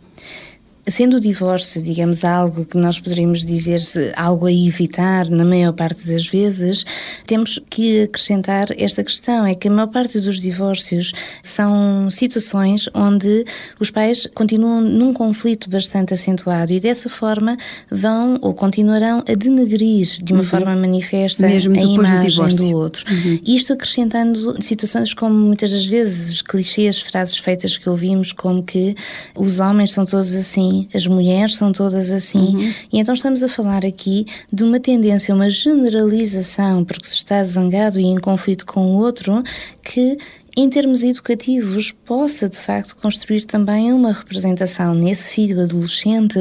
Sendo 0.88 1.18
o 1.18 1.20
divórcio, 1.20 1.82
digamos, 1.82 2.24
algo 2.24 2.66
que 2.66 2.78
nós 2.78 3.00
poderíamos 3.00 3.46
dizer 3.46 3.82
algo 4.16 4.48
a 4.48 4.52
evitar 4.52 5.30
na 5.30 5.46
maior 5.46 5.74
parte 5.74 6.08
das 6.08 6.28
vezes, 6.28 6.84
temos 7.26 7.60
que 7.70 8.04
acrescentar 8.04 8.68
esta 8.78 9.04
questão: 9.04 9.46
é 9.46 9.54
que 9.54 9.68
a 9.68 9.72
maior 9.72 9.88
parte 9.88 10.20
dos 10.20 10.42
divórcios 10.42 11.14
são 11.44 12.10
situações 12.10 12.90
onde 12.94 13.46
os 13.80 13.92
pais 13.92 14.28
continuam 14.34 14.82
num 14.82 15.14
conflito 15.14 15.70
bastante 15.70 16.14
acentuado 16.14 16.74
e 16.74 16.80
dessa 16.80 17.10
forma 17.10 17.58
vão 17.90 18.40
ou 18.42 18.54
continuarão 18.54 19.24
a 19.28 19.34
denegrir 19.36 20.08
de 20.24 20.34
uma 20.34 20.42
uhum. 20.42 20.48
forma 20.48 20.76
manifesta 20.76 21.48
Mesmo 21.48 21.80
a 21.80 21.84
imagem 21.84 22.56
do, 22.56 22.56
do 22.56 22.76
outro. 22.76 23.06
Uhum. 23.12 23.40
Isto 23.46 23.74
acrescentando 23.74 24.62
situações 24.62 25.14
como 25.14 25.36
muitas 25.36 25.72
das 25.72 25.86
vezes 25.86 26.42
clichês, 26.42 27.00
frases 27.02 27.38
feitas 27.38 27.78
que 27.78 27.90
ouvimos, 27.90 28.32
como 28.32 28.64
que 28.64 28.96
os 29.36 29.60
homens 29.60 29.92
são 29.92 30.06
todos 30.06 30.36
assim, 30.36 30.71
as 30.94 31.08
mulheres 31.08 31.56
são 31.56 31.72
todas 31.72 32.12
assim. 32.12 32.56
Uhum. 32.56 32.74
E 32.92 33.00
então 33.00 33.13
estamos 33.13 33.44
a 33.44 33.48
falar 33.48 33.86
aqui 33.86 34.25
de 34.51 34.63
uma 34.63 34.80
tendência, 34.80 35.34
uma 35.34 35.50
generalização, 35.50 36.84
porque 36.84 37.08
se 37.08 37.16
está 37.16 37.44
zangado 37.44 38.00
e 38.00 38.06
em 38.06 38.18
conflito 38.18 38.66
com 38.66 38.96
o 38.96 38.98
outro, 38.98 39.44
que 39.84 40.18
em 40.56 40.70
termos 40.70 41.01
educativos, 41.01 41.94
possa 42.06 42.50
de 42.50 42.58
facto 42.58 42.96
construir 42.98 43.46
também 43.46 43.94
uma 43.94 44.12
representação 44.12 44.94
nesse 44.94 45.30
filho 45.30 45.62
adolescente 45.62 46.40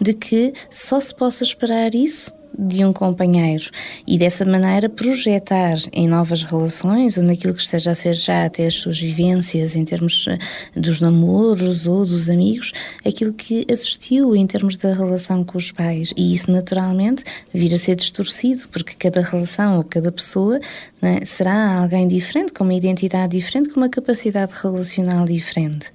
de 0.00 0.12
que 0.12 0.52
só 0.68 1.00
se 1.00 1.14
possa 1.14 1.44
esperar 1.44 1.94
isso 1.94 2.32
de 2.58 2.84
um 2.84 2.92
companheiro 2.92 3.70
e 4.06 4.18
dessa 4.18 4.44
maneira 4.44 4.88
projetar 4.88 5.76
em 5.92 6.08
novas 6.08 6.42
relações 6.42 7.16
ou 7.16 7.24
naquilo 7.24 7.54
que 7.54 7.62
esteja 7.62 7.92
a 7.92 7.94
ser 7.94 8.14
já 8.14 8.44
até 8.44 8.66
as 8.66 8.74
suas 8.74 9.00
vivências 9.00 9.74
em 9.76 9.84
termos 9.84 10.26
eh, 10.28 10.38
dos 10.78 11.00
namoros 11.00 11.86
ou 11.86 12.04
dos 12.04 12.28
amigos, 12.28 12.72
aquilo 13.04 13.32
que 13.32 13.66
assistiu 13.70 14.34
em 14.36 14.46
termos 14.46 14.76
da 14.76 14.92
relação 14.92 15.44
com 15.44 15.58
os 15.58 15.72
pais 15.72 16.12
e 16.16 16.34
isso 16.34 16.50
naturalmente 16.50 17.24
vir 17.52 17.74
a 17.74 17.78
ser 17.78 17.96
distorcido 17.96 18.68
porque 18.68 18.94
cada 18.94 19.20
relação 19.20 19.78
ou 19.78 19.84
cada 19.84 20.12
pessoa 20.12 20.58
né, 21.00 21.20
será 21.24 21.80
alguém 21.80 22.06
diferente, 22.06 22.52
com 22.52 22.64
uma 22.64 22.74
identidade 22.74 23.36
diferente, 23.36 23.70
com 23.70 23.80
uma 23.80 23.88
capacidade 23.88 24.52
relacional 24.62 25.24
diferente. 25.26 25.92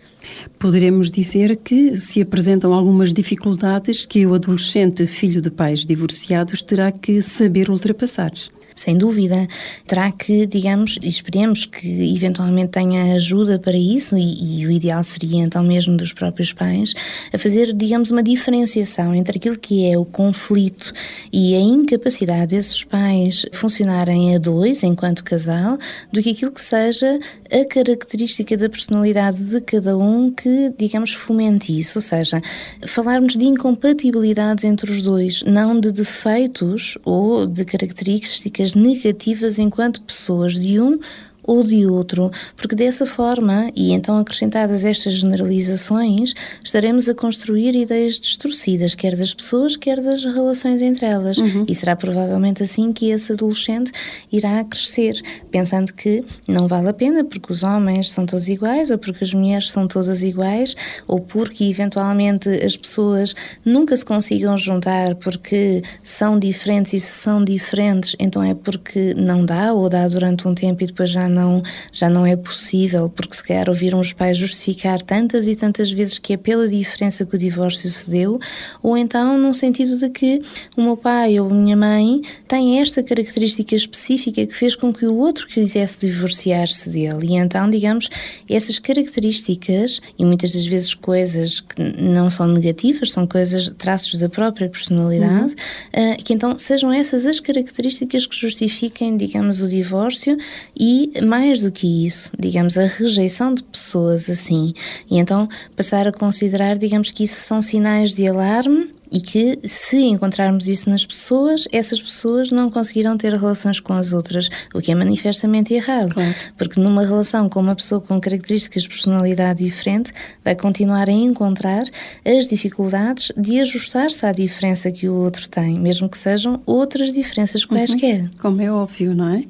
Poderemos 0.60 1.12
dizer 1.12 1.58
que 1.58 2.00
se 2.00 2.22
apresentam 2.22 2.74
algumas 2.74 3.14
dificuldades 3.14 4.06
que 4.06 4.26
o 4.26 4.34
adolescente 4.34 5.06
filho 5.06 5.42
de 5.42 5.52
pais 5.52 5.86
divorciados 5.86 6.62
terá 6.62 6.92
que 6.92 7.22
saber 7.22 7.70
ultrapassar 7.70 8.32
sem 8.78 8.98
dúvida. 8.98 9.48
Terá 9.86 10.12
que, 10.12 10.46
digamos, 10.46 10.98
esperemos 11.02 11.66
que 11.66 12.14
eventualmente 12.16 12.70
tenha 12.70 13.16
ajuda 13.16 13.60
para 13.60 13.78
isso, 13.78 14.18
e, 14.18 14.62
e, 14.62 14.66
o 14.66 14.72
ideal 14.72 15.04
seria 15.04 15.42
então 15.42 15.64
mesmo 15.64 15.98
dos 15.98 16.14
próprios 16.14 16.54
pais, 16.54 16.94
a 17.34 17.38
fazer, 17.38 17.74
digamos, 17.74 18.12
uma 18.12 18.24
diferenciação 18.24 19.14
entre 19.14 19.38
aquilo 19.38 19.58
que 19.58 19.90
é 19.90 19.98
o 19.98 20.06
conflito 20.06 20.94
e 21.34 21.56
a 21.56 21.60
incapacidade 21.60 22.56
desses 22.56 22.84
pais 22.84 23.46
funcionarem 23.52 24.36
a 24.36 24.38
dois, 24.38 24.84
enquanto 24.84 25.24
casal, 25.24 25.78
do 26.12 26.22
que 26.22 26.30
aquilo 26.30 26.52
que 26.52 26.62
seja 26.62 27.20
a 27.52 27.66
característica 27.66 28.56
da 28.56 28.70
personalidade 28.70 29.44
de 29.44 29.60
cada 29.62 29.98
um 29.98 30.30
que, 30.30 30.74
digamos, 30.78 31.14
fomente 31.14 31.78
isso, 31.78 31.98
ou 31.98 32.02
seja, 32.02 32.42
falarmos 32.86 33.36
de 33.36 33.46
incompatibilidades 33.46 34.64
entre 34.64 34.92
os 34.92 35.02
dois, 35.02 35.44
não 35.44 35.80
de 35.80 35.92
defeitos 35.92 36.98
ou 37.04 37.46
de 37.46 37.66
características 37.66 38.67
negativas 38.76 39.60
enquanto 39.60 40.02
pessoas 40.02 40.54
de 40.54 40.80
um 40.80 41.00
ou 41.48 41.64
de 41.64 41.88
outro, 41.88 42.30
porque 42.58 42.76
dessa 42.76 43.06
forma, 43.06 43.72
e 43.74 43.94
então 43.94 44.18
acrescentadas 44.18 44.84
estas 44.84 45.14
generalizações, 45.14 46.34
estaremos 46.64 47.08
a 47.08 47.16
construir 47.16 47.74
ideias 47.74 48.20
distorcidas, 48.20 48.94
quer 48.94 49.16
das 49.16 49.34
pessoas, 49.34 49.78
quer 49.78 50.02
das 50.02 50.26
relações 50.26 50.82
entre 50.82 51.06
elas. 51.06 51.38
Uhum. 51.38 51.66
E 51.68 51.74
será 51.74 51.96
provavelmente 51.96 52.62
assim 52.62 52.92
que 52.92 53.10
esse 53.10 53.32
adolescente 53.32 53.92
irá 54.30 54.62
crescer, 54.66 55.22
pensando 55.50 55.94
que 55.94 56.24
não 56.48 56.68
vale 56.68 56.90
a 56.90 56.94
pena 56.94 57.24
porque 57.24 57.54
os 57.54 57.64
homens 57.64 58.12
são 58.12 58.26
todos 58.26 58.50
iguais, 58.50 58.92
ou 58.92 58.98
porque 58.98 59.24
as 59.24 59.34
mulheres 59.34 59.72
são 59.72 59.88
todas 59.88 60.24
iguais, 60.24 60.76
ou 61.08 61.22
porque 61.22 61.64
eventualmente 61.64 62.50
as 62.50 62.76
pessoas 62.76 63.34
nunca 63.64 63.96
se 63.96 64.04
consigam 64.04 64.58
juntar 64.58 65.16
porque 65.16 65.82
são 66.04 66.38
diferentes 66.38 66.92
e 66.92 67.00
se 67.00 67.12
são 67.12 67.42
diferentes, 67.42 68.16
então 68.20 68.44
é 68.44 68.54
porque 68.54 69.14
não 69.14 69.46
dá, 69.46 69.72
ou 69.72 69.88
dá 69.88 70.06
durante 70.10 70.46
um 70.46 70.54
tempo 70.54 70.84
e 70.84 70.88
depois 70.88 71.10
já 71.10 71.30
não 71.30 71.37
não, 71.38 71.64
já 71.92 72.10
não 72.10 72.26
é 72.26 72.36
possível, 72.36 73.10
porque 73.10 73.36
se 73.36 73.44
calhar 73.44 73.70
ouviram 73.70 74.00
os 74.00 74.14
pais 74.14 74.38
justificar 74.38 75.02
tantas 75.02 75.48
e 75.48 75.56
tantas 75.56 75.92
vezes 75.92 76.18
que 76.18 76.34
é 76.34 76.38
pela 76.38 76.68
diferença 76.68 77.26
que 77.26 77.36
o 77.36 77.38
divórcio 77.38 77.90
se 77.90 78.10
deu, 78.10 78.40
ou 78.82 78.98
então 78.98 79.38
num 79.38 79.54
sentido 79.54 79.98
de 79.98 80.10
que 80.10 80.42
o 80.76 80.82
meu 80.82 80.98
pai 80.98 81.40
ou 81.40 81.50
a 81.50 81.54
minha 81.54 81.76
mãe 81.76 82.22
têm 82.48 82.82
esta 82.82 83.04
característica 83.04 83.76
específica 83.76 84.46
que 84.46 84.56
fez 84.56 84.76
com 84.76 84.94
que 84.94 85.06
o 85.06 85.16
outro 85.18 85.48
quisesse 85.48 86.08
divorciar-se 86.08 86.90
dele. 86.90 87.28
E 87.30 87.36
então, 87.36 87.70
digamos, 87.70 88.10
essas 88.50 88.80
características, 88.80 90.02
e 90.18 90.26
muitas 90.26 90.54
das 90.54 90.66
vezes 90.66 90.94
coisas 90.94 91.60
que 91.60 91.82
não 91.82 92.30
são 92.30 92.48
negativas, 92.48 93.12
são 93.12 93.28
coisas, 93.28 93.72
traços 93.78 94.20
da 94.20 94.30
própria 94.30 94.70
personalidade, 94.70 95.56
uhum. 95.96 96.14
uh, 96.14 96.24
que 96.24 96.34
então 96.34 96.58
sejam 96.58 96.92
essas 96.92 97.26
as 97.26 97.40
características 97.40 98.26
que 98.26 98.36
justifiquem, 98.36 99.18
digamos, 99.18 99.62
o 99.62 99.68
divórcio 99.68 100.38
e 100.78 101.12
mais 101.28 101.62
do 101.62 101.72
que 101.72 102.06
isso, 102.06 102.32
digamos, 102.38 102.78
a 102.78 102.86
rejeição 102.86 103.54
de 103.54 103.64
pessoas 103.64 104.30
assim, 104.30 104.74
e 105.10 105.18
então 105.20 105.48
passar 105.76 106.08
a 106.08 106.12
considerar, 106.12 106.78
digamos, 106.78 107.12
que 107.12 107.24
isso 107.24 107.40
são 107.42 107.62
sinais 107.62 108.16
de 108.16 108.28
alarme 108.28 108.96
e 109.12 109.20
que, 109.22 109.60
se 109.64 109.98
encontrarmos 109.98 110.68
isso 110.68 110.90
nas 110.90 111.06
pessoas, 111.06 111.68
essas 111.72 112.02
pessoas 112.02 112.52
não 112.52 112.70
conseguirão 112.70 113.18
ter 113.18 113.34
relações 113.34 113.80
com 113.80 113.94
as 113.94 114.14
outras, 114.14 114.50
o 114.74 114.82
que 114.82 114.92
é 114.92 114.96
manifestamente 114.96 115.74
errado. 115.74 116.14
Claro. 116.14 116.36
Porque 116.58 116.80
numa 116.80 117.04
relação 117.04 117.50
com 117.50 117.60
uma 117.60 117.76
pessoa 117.76 118.02
com 118.02 118.20
características 118.20 118.84
de 118.84 118.90
personalidade 118.90 119.64
diferente, 119.64 120.12
vai 120.44 120.56
continuar 120.56 121.10
a 121.10 121.12
encontrar 121.12 121.86
as 122.26 122.48
dificuldades 122.48 123.32
de 123.38 123.60
ajustar-se 123.60 124.26
à 124.26 124.32
diferença 124.32 124.92
que 124.92 125.08
o 125.08 125.14
outro 125.14 125.48
tem, 125.50 125.80
mesmo 125.80 126.10
que 126.10 126.18
sejam 126.18 126.62
outras 126.66 127.14
diferenças 127.14 127.66
quaisquer. 127.66 128.22
Uhum. 128.22 128.30
Como 128.40 128.62
é 128.62 128.72
óbvio, 128.72 129.16
não 129.16 129.30
é? 129.30 129.44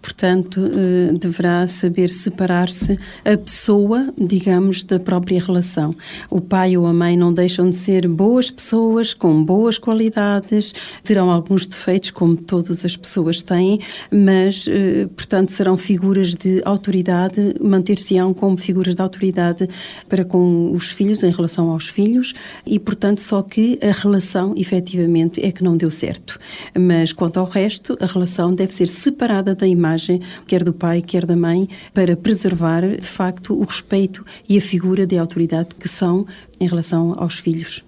Portanto, 0.00 0.60
eh, 0.64 1.12
deverá 1.12 1.66
saber 1.66 2.10
separar-se 2.10 2.98
a 3.24 3.36
pessoa, 3.36 4.12
digamos, 4.18 4.84
da 4.84 4.98
própria 4.98 5.40
relação. 5.40 5.94
O 6.30 6.40
pai 6.40 6.76
ou 6.76 6.86
a 6.86 6.92
mãe 6.92 7.16
não 7.16 7.32
deixam 7.32 7.68
de 7.68 7.76
ser 7.76 8.08
boas 8.08 8.50
pessoas 8.50 9.01
pessoas 9.02 9.14
com 9.14 9.44
boas 9.44 9.78
qualidades, 9.78 10.72
terão 11.02 11.30
alguns 11.30 11.66
defeitos, 11.66 12.10
como 12.10 12.36
todas 12.36 12.84
as 12.84 12.96
pessoas 12.96 13.42
têm, 13.42 13.80
mas, 14.10 14.66
eh, 14.68 15.08
portanto, 15.16 15.50
serão 15.50 15.76
figuras 15.76 16.34
de 16.34 16.62
autoridade, 16.64 17.54
manter-se-ão 17.60 18.32
como 18.32 18.56
figuras 18.56 18.94
de 18.94 19.02
autoridade 19.02 19.68
para 20.08 20.24
com 20.24 20.72
os 20.72 20.90
filhos, 20.90 21.24
em 21.24 21.30
relação 21.30 21.70
aos 21.70 21.88
filhos, 21.88 22.34
e, 22.64 22.78
portanto, 22.78 23.20
só 23.20 23.42
que 23.42 23.78
a 23.82 23.90
relação, 23.90 24.54
efetivamente, 24.56 25.44
é 25.44 25.50
que 25.50 25.64
não 25.64 25.76
deu 25.76 25.90
certo. 25.90 26.38
Mas, 26.78 27.12
quanto 27.12 27.40
ao 27.40 27.46
resto, 27.46 27.96
a 28.00 28.06
relação 28.06 28.54
deve 28.54 28.72
ser 28.72 28.88
separada 28.88 29.54
da 29.54 29.66
imagem, 29.66 30.20
quer 30.46 30.62
do 30.62 30.72
pai, 30.72 31.02
quer 31.02 31.26
da 31.26 31.36
mãe, 31.36 31.68
para 31.92 32.16
preservar, 32.16 32.82
de 32.86 33.06
facto, 33.06 33.54
o 33.54 33.64
respeito 33.64 34.24
e 34.48 34.56
a 34.56 34.60
figura 34.60 35.06
de 35.06 35.18
autoridade 35.18 35.70
que 35.78 35.88
são 35.88 36.26
em 36.60 36.68
relação 36.68 37.14
aos 37.18 37.38
filhos. 37.38 37.82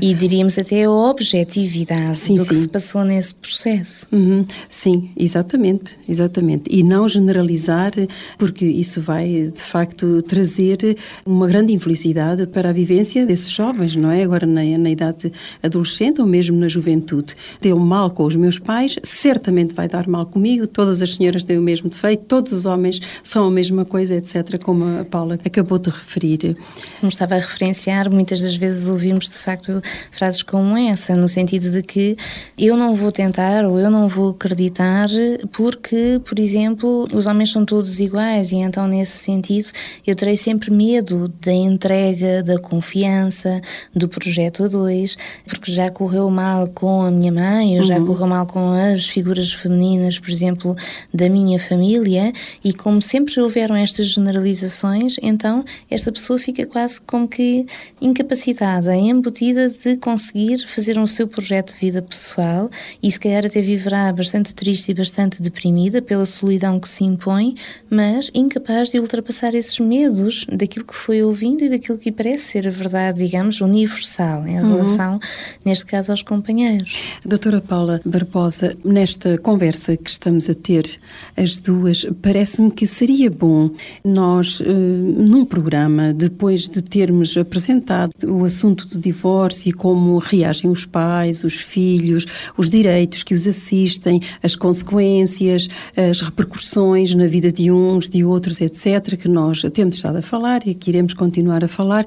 E 0.00 0.14
diríamos 0.14 0.58
até 0.58 0.84
a 0.84 0.90
objetividade 0.90 2.18
sim, 2.18 2.34
do 2.34 2.42
sim. 2.42 2.48
que 2.48 2.54
se 2.54 2.68
passou 2.68 3.04
nesse 3.04 3.34
processo. 3.34 4.06
Uhum. 4.12 4.44
Sim, 4.68 5.10
exatamente, 5.16 5.98
exatamente. 6.08 6.64
E 6.70 6.82
não 6.82 7.08
generalizar, 7.08 7.92
porque 8.36 8.64
isso 8.64 9.00
vai 9.00 9.50
de 9.54 9.62
facto 9.62 10.22
trazer 10.22 10.96
uma 11.24 11.46
grande 11.46 11.72
infelicidade 11.72 12.46
para 12.46 12.70
a 12.70 12.72
vivência 12.72 13.24
desses 13.26 13.50
jovens, 13.50 13.96
não 13.96 14.10
é? 14.10 14.22
Agora 14.22 14.46
na, 14.46 14.62
na 14.78 14.90
idade 14.90 15.32
adolescente 15.62 16.20
ou 16.20 16.26
mesmo 16.26 16.56
na 16.56 16.68
juventude. 16.68 17.34
Deu 17.60 17.78
mal 17.78 18.10
com 18.10 18.24
os 18.24 18.36
meus 18.36 18.58
pais, 18.58 18.96
certamente 19.02 19.74
vai 19.74 19.88
dar 19.88 20.06
mal 20.06 20.26
comigo, 20.26 20.66
todas 20.66 21.02
as 21.02 21.14
senhoras 21.14 21.44
têm 21.44 21.58
o 21.58 21.62
mesmo 21.62 21.88
defeito, 21.88 22.24
todos 22.24 22.52
os 22.52 22.66
homens 22.66 23.00
são 23.22 23.46
a 23.46 23.50
mesma 23.50 23.84
coisa, 23.84 24.14
etc., 24.14 24.58
como 24.62 25.00
a 25.00 25.04
Paula 25.04 25.38
acabou 25.44 25.78
de 25.78 25.90
referir. 25.90 26.56
Como 27.00 27.10
estava 27.10 27.34
a 27.34 27.38
referenciar, 27.38 28.10
muitas 28.10 28.40
das 28.40 28.54
vezes 28.54 28.86
ouvimos 28.86 29.28
de 29.28 29.36
facto 29.36 29.67
facto 29.68 29.82
frases 30.10 30.42
como 30.42 30.76
essa, 30.76 31.14
no 31.14 31.28
sentido 31.28 31.70
de 31.70 31.82
que 31.82 32.16
eu 32.56 32.76
não 32.76 32.94
vou 32.94 33.12
tentar 33.12 33.64
ou 33.64 33.78
eu 33.78 33.90
não 33.90 34.08
vou 34.08 34.30
acreditar 34.30 35.08
porque, 35.52 36.20
por 36.24 36.38
exemplo, 36.38 37.06
os 37.12 37.26
homens 37.26 37.50
são 37.50 37.64
todos 37.64 38.00
iguais 38.00 38.52
e 38.52 38.56
então 38.56 38.86
nesse 38.86 39.18
sentido 39.18 39.68
eu 40.06 40.16
terei 40.16 40.36
sempre 40.36 40.70
medo 40.70 41.28
da 41.40 41.52
entrega, 41.52 42.42
da 42.42 42.58
confiança, 42.58 43.60
do 43.94 44.08
projeto 44.08 44.64
a 44.64 44.68
dois, 44.68 45.16
porque 45.46 45.70
já 45.70 45.90
correu 45.90 46.30
mal 46.30 46.68
com 46.68 47.02
a 47.02 47.10
minha 47.10 47.32
mãe, 47.32 47.82
já 47.82 47.98
uhum. 47.98 48.06
correu 48.06 48.26
mal 48.26 48.46
com 48.46 48.70
as 48.72 49.06
figuras 49.06 49.52
femininas, 49.52 50.18
por 50.18 50.30
exemplo, 50.30 50.76
da 51.12 51.28
minha 51.28 51.58
família, 51.58 52.32
e 52.64 52.72
como 52.72 53.00
sempre 53.02 53.38
houveram 53.40 53.76
estas 53.76 54.08
generalizações, 54.08 55.16
então 55.22 55.64
esta 55.90 56.10
pessoa 56.12 56.38
fica 56.38 56.66
quase 56.66 57.00
como 57.00 57.28
que 57.28 57.66
incapacitada, 58.00 58.94
embutida 58.94 59.57
de 59.66 59.96
conseguir 59.96 60.58
fazer 60.68 60.98
um 60.98 61.06
seu 61.06 61.26
projeto 61.26 61.72
de 61.72 61.80
vida 61.80 62.00
pessoal 62.00 62.70
e 63.02 63.10
se 63.10 63.18
calhar 63.18 63.44
até 63.44 63.60
viverá 63.60 64.12
bastante 64.12 64.54
triste 64.54 64.90
e 64.90 64.94
bastante 64.94 65.42
deprimida 65.42 66.00
pela 66.00 66.26
solidão 66.26 66.78
que 66.78 66.88
se 66.88 67.02
impõe, 67.02 67.54
mas 67.90 68.30
incapaz 68.34 68.90
de 68.90 69.00
ultrapassar 69.00 69.54
esses 69.54 69.78
medos 69.80 70.46
daquilo 70.52 70.84
que 70.84 70.94
foi 70.94 71.22
ouvindo 71.22 71.64
e 71.64 71.68
daquilo 71.68 71.98
que 71.98 72.12
parece 72.12 72.44
ser 72.44 72.68
a 72.68 72.70
verdade, 72.70 73.24
digamos, 73.24 73.60
universal 73.60 74.46
em 74.46 74.60
uhum. 74.60 74.68
relação, 74.68 75.18
neste 75.64 75.86
caso, 75.86 76.12
aos 76.12 76.22
companheiros. 76.22 76.96
Doutora 77.24 77.60
Paula 77.60 78.00
Barbosa, 78.04 78.76
nesta 78.84 79.38
conversa 79.38 79.96
que 79.96 80.10
estamos 80.10 80.48
a 80.48 80.54
ter, 80.54 80.84
as 81.36 81.58
duas, 81.58 82.06
parece-me 82.22 82.70
que 82.70 82.86
seria 82.86 83.30
bom 83.30 83.70
nós, 84.04 84.60
eh, 84.60 84.68
num 84.68 85.44
programa, 85.44 86.12
depois 86.12 86.68
de 86.68 86.82
termos 86.82 87.36
apresentado 87.36 88.12
o 88.26 88.44
assunto 88.44 88.86
do 88.86 88.98
divórcio 88.98 89.47
e 89.66 89.72
como 89.72 90.18
reagem 90.18 90.70
os 90.70 90.84
pais, 90.84 91.44
os 91.44 91.60
filhos, 91.60 92.26
os 92.56 92.68
direitos 92.68 93.22
que 93.22 93.34
os 93.34 93.46
assistem, 93.46 94.20
as 94.42 94.54
consequências, 94.54 95.68
as 95.96 96.20
repercussões 96.20 97.14
na 97.14 97.26
vida 97.26 97.50
de 97.50 97.70
uns, 97.70 98.08
de 98.08 98.24
outros, 98.24 98.60
etc., 98.60 99.16
que 99.16 99.28
nós 99.28 99.62
temos 99.72 99.96
estado 99.96 100.18
a 100.18 100.22
falar 100.22 100.66
e 100.66 100.74
que 100.74 100.90
iremos 100.90 101.14
continuar 101.14 101.64
a 101.64 101.68
falar, 101.68 102.06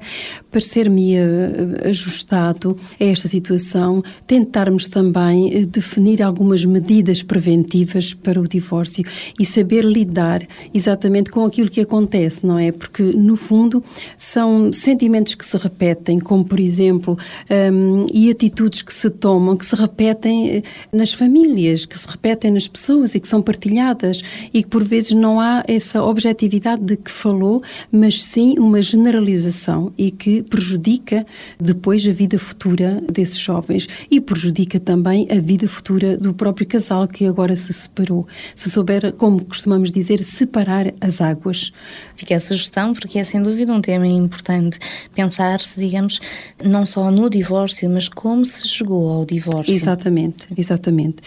parecer-me 0.52 1.16
eh, 1.16 1.90
ajustado 1.90 2.78
a 3.00 3.04
esta 3.04 3.28
situação 3.28 4.04
tentarmos 4.28 4.88
também 4.88 5.54
eh, 5.54 5.66
definir 5.66 6.22
algumas 6.22 6.64
medidas 6.66 7.24
preventivas 7.24 8.14
para 8.14 8.40
o 8.40 8.48
divórcio 8.48 9.04
e 9.40 9.46
saber 9.46 9.84
lidar 9.84 10.46
exatamente 10.74 11.30
com 11.30 11.46
aquilo 11.46 11.70
que 11.70 11.82
acontece, 11.82 12.46
não 12.46 12.58
é? 12.58 12.72
Porque, 12.72 13.04
no 13.04 13.36
fundo, 13.36 13.84
são 14.16 14.72
sentimentos 14.72 15.36
que 15.36 15.46
se 15.46 15.58
repetem, 15.58 16.20
como, 16.20 16.46
por 16.46 16.60
exemplo, 16.60 17.18
um, 17.50 18.06
e 18.14 18.30
atitudes 18.30 18.82
que 18.82 18.94
se 18.94 19.10
tomam, 19.10 19.56
que 19.56 19.66
se 19.66 19.76
repetem 19.76 20.50
eh, 20.50 20.64
nas 20.92 21.14
famílias, 21.14 21.86
que 21.86 21.98
se 21.98 22.08
repetem 22.08 22.52
nas 22.52 22.68
pessoas 22.68 23.16
e 23.16 23.20
que 23.20 23.28
são 23.28 23.42
partilhadas 23.42 24.22
e 24.54 24.64
que, 24.64 24.70
por 24.70 24.84
vezes, 24.84 25.12
não 25.12 25.40
há 25.40 25.64
essa 25.68 26.04
objetividade 26.04 26.84
de 26.84 26.98
que 26.98 27.12
falou, 27.12 27.62
mas 27.92 28.24
sim 28.24 28.56
uma 28.58 28.82
generalização 28.82 29.92
e 29.98 30.12
que 30.12 30.42
prejudica 30.44 31.26
depois 31.60 32.08
a 32.08 32.12
vida 32.12 32.40
futura 32.40 33.02
desses 33.12 33.38
jovens 33.38 33.88
e 34.10 34.20
prejudica 34.20 34.80
também 34.80 35.28
a 35.30 35.40
vida 35.40 35.68
futura 35.68 36.18
do 36.18 36.34
próprio 36.34 36.68
casal 36.68 37.08
que 37.08 37.26
agora 37.26 37.56
se 37.56 37.74
separou. 37.74 38.28
Se 38.56 38.70
souber, 38.70 39.14
como 39.14 39.44
costumamos 39.46 39.92
dizer, 39.92 40.24
separar 40.24 40.94
as 41.00 41.22
águas. 41.22 41.72
Fica 42.16 42.36
a 42.36 42.40
sugestão, 42.40 42.94
porque 42.94 43.20
é 43.20 43.24
sem 43.24 43.42
dúvida 43.42 43.74
um 43.74 43.82
tema 43.82 44.08
importante 44.08 44.80
pensar-se, 45.14 45.80
digamos, 45.80 46.20
não 46.64 46.86
só 46.86 47.11
no 47.12 47.30
divórcio, 47.30 47.90
mas 47.90 48.08
como 48.08 48.46
se 48.46 48.68
chegou 48.68 49.10
ao 49.10 49.26
divórcio. 49.26 49.74
Exatamente, 49.74 50.48
exatamente. 50.58 51.18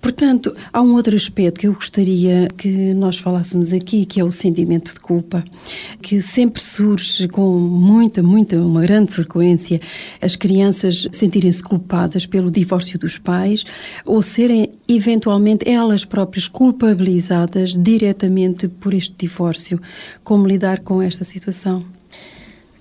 Portanto, 0.00 0.54
há 0.72 0.80
um 0.80 0.94
outro 0.94 1.16
aspecto 1.16 1.60
que 1.60 1.66
eu 1.66 1.74
gostaria 1.74 2.48
que 2.56 2.94
nós 2.94 3.18
falássemos 3.18 3.72
aqui, 3.72 4.06
que 4.06 4.20
é 4.20 4.24
o 4.24 4.30
sentimento 4.30 4.94
de 4.94 5.00
culpa, 5.00 5.44
que 6.00 6.20
sempre 6.20 6.62
surge 6.62 7.28
com 7.28 7.58
muita, 7.58 8.22
muita, 8.22 8.60
uma 8.60 8.82
grande 8.82 9.12
frequência, 9.12 9.80
as 10.20 10.36
crianças 10.36 11.08
sentirem-se 11.12 11.62
culpadas 11.62 12.26
pelo 12.26 12.50
divórcio 12.50 12.98
dos 12.98 13.18
pais 13.18 13.64
ou 14.04 14.22
serem 14.22 14.70
eventualmente 14.88 15.68
elas 15.68 16.04
próprias 16.04 16.48
culpabilizadas 16.48 17.72
diretamente 17.72 18.68
por 18.68 18.94
este 18.94 19.14
divórcio. 19.16 19.80
Como 20.22 20.46
lidar 20.46 20.80
com 20.80 21.00
esta 21.02 21.24
situação? 21.24 21.84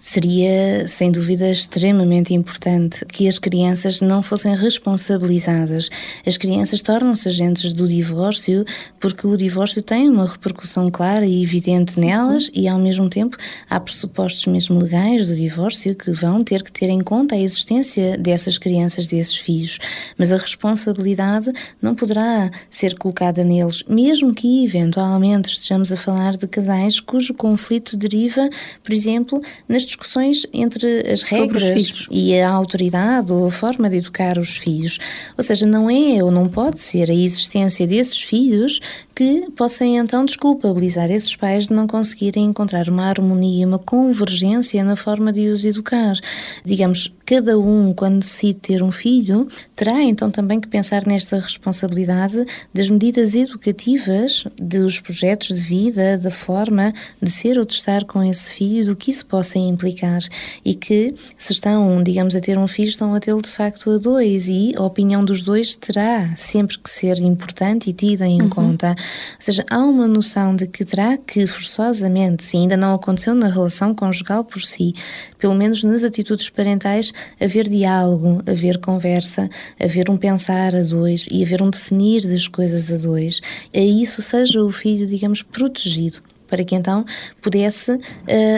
Seria, 0.03 0.87
sem 0.87 1.11
dúvida, 1.11 1.51
extremamente 1.51 2.33
importante 2.33 3.05
que 3.05 3.27
as 3.27 3.37
crianças 3.37 4.01
não 4.01 4.23
fossem 4.23 4.55
responsabilizadas. 4.55 5.89
As 6.25 6.37
crianças 6.37 6.81
tornam-se 6.81 7.29
agentes 7.29 7.71
do 7.71 7.87
divórcio 7.87 8.65
porque 8.99 9.27
o 9.27 9.37
divórcio 9.37 9.79
tem 9.83 10.09
uma 10.09 10.25
repercussão 10.25 10.89
clara 10.89 11.23
e 11.23 11.43
evidente 11.43 11.99
nelas 11.99 12.49
e, 12.51 12.67
ao 12.67 12.79
mesmo 12.79 13.11
tempo, 13.11 13.37
há 13.69 13.79
pressupostos 13.79 14.47
mesmo 14.47 14.79
legais 14.79 15.27
do 15.27 15.35
divórcio 15.35 15.95
que 15.95 16.09
vão 16.09 16.43
ter 16.43 16.63
que 16.63 16.71
ter 16.71 16.89
em 16.89 17.01
conta 17.01 17.35
a 17.35 17.39
existência 17.39 18.17
dessas 18.17 18.57
crianças, 18.57 19.05
desses 19.05 19.35
filhos. 19.35 19.77
Mas 20.17 20.31
a 20.31 20.37
responsabilidade 20.37 21.53
não 21.79 21.93
poderá 21.93 22.49
ser 22.71 22.97
colocada 22.97 23.43
neles, 23.43 23.83
mesmo 23.87 24.33
que, 24.33 24.65
eventualmente, 24.65 25.51
estejamos 25.51 25.91
a 25.91 25.95
falar 25.95 26.35
de 26.37 26.47
casais 26.47 26.99
cujo 26.99 27.35
conflito 27.35 27.95
deriva, 27.95 28.49
por 28.83 28.93
exemplo, 28.93 29.39
nas 29.69 29.90
discussões 29.91 30.45
entre 30.53 30.99
as 31.11 31.21
regras 31.21 32.07
e 32.09 32.39
a 32.39 32.49
autoridade 32.49 33.31
ou 33.31 33.47
a 33.47 33.51
forma 33.51 33.89
de 33.89 33.97
educar 33.97 34.37
os 34.37 34.57
filhos. 34.57 34.97
Ou 35.37 35.43
seja, 35.43 35.65
não 35.65 35.89
é 35.89 36.23
ou 36.23 36.31
não 36.31 36.47
pode 36.47 36.81
ser 36.81 37.09
a 37.09 37.13
existência 37.13 37.85
desses 37.85 38.19
filhos 38.21 38.79
que 39.13 39.51
possam 39.55 39.87
então 39.87 40.25
desculpabilizar 40.25 41.11
esses 41.11 41.35
pais 41.35 41.67
de 41.67 41.73
não 41.73 41.85
conseguirem 41.85 42.45
encontrar 42.45 42.89
uma 42.89 43.05
harmonia, 43.05 43.67
uma 43.67 43.77
convergência 43.77 44.83
na 44.83 44.95
forma 44.95 45.31
de 45.31 45.47
os 45.47 45.65
educar. 45.65 46.15
Digamos, 46.65 47.13
cada 47.25 47.57
um, 47.59 47.93
quando 47.93 48.19
decide 48.19 48.59
ter 48.59 48.83
um 48.83 48.91
filho, 48.91 49.47
terá 49.75 50.01
então 50.03 50.31
também 50.31 50.59
que 50.59 50.67
pensar 50.67 51.05
nesta 51.05 51.39
responsabilidade 51.39 52.45
das 52.73 52.89
medidas 52.89 53.35
educativas, 53.35 54.43
dos 54.59 54.99
projetos 54.99 55.55
de 55.55 55.61
vida, 55.61 56.17
da 56.17 56.31
forma 56.31 56.93
de 57.21 57.31
ser 57.31 57.57
ou 57.57 57.65
de 57.65 57.73
estar 57.73 58.05
com 58.05 58.23
esse 58.23 58.49
filho, 58.51 58.85
do 58.85 58.95
que 58.95 59.11
isso 59.11 59.25
possa 59.25 59.57
implicar. 59.57 59.80
E 60.63 60.73
que, 60.73 61.13
se 61.37 61.53
estão, 61.53 62.03
digamos, 62.03 62.35
a 62.35 62.39
ter 62.39 62.57
um 62.57 62.67
filho, 62.67 62.89
estão 62.89 63.13
a 63.13 63.19
tê-lo 63.19 63.41
de 63.41 63.49
facto 63.49 63.89
a 63.89 63.97
dois, 63.97 64.47
e 64.47 64.73
a 64.75 64.83
opinião 64.83 65.23
dos 65.23 65.41
dois 65.41 65.75
terá 65.75 66.35
sempre 66.35 66.77
que 66.77 66.89
ser 66.89 67.19
importante 67.19 67.89
e 67.89 67.93
tida 67.93 68.27
em 68.27 68.41
uhum. 68.41 68.49
conta. 68.49 68.89
Ou 68.89 68.95
seja, 69.39 69.65
há 69.69 69.79
uma 69.79 70.07
noção 70.07 70.55
de 70.55 70.67
que 70.67 70.85
terá 70.85 71.17
que, 71.17 71.45
forçosamente, 71.47 72.43
se 72.43 72.57
ainda 72.57 72.77
não 72.77 72.93
aconteceu 72.93 73.33
na 73.35 73.47
relação 73.47 73.93
conjugal 73.93 74.43
por 74.43 74.61
si, 74.61 74.93
pelo 75.37 75.55
menos 75.55 75.83
nas 75.83 76.03
atitudes 76.03 76.49
parentais, 76.49 77.13
haver 77.39 77.67
diálogo, 77.67 78.41
haver 78.45 78.77
conversa, 78.79 79.49
haver 79.79 80.09
um 80.09 80.17
pensar 80.17 80.75
a 80.75 80.83
dois 80.83 81.27
e 81.31 81.43
haver 81.43 81.61
um 81.61 81.69
definir 81.69 82.21
das 82.27 82.47
coisas 82.47 82.91
a 82.91 82.97
dois. 82.97 83.41
A 83.73 83.79
isso 83.79 84.21
seja 84.21 84.61
o 84.63 84.71
filho, 84.71 85.07
digamos, 85.07 85.41
protegido 85.41 86.21
para 86.51 86.65
que 86.65 86.75
então 86.75 87.05
pudesse 87.41 87.93
uh, 87.93 87.99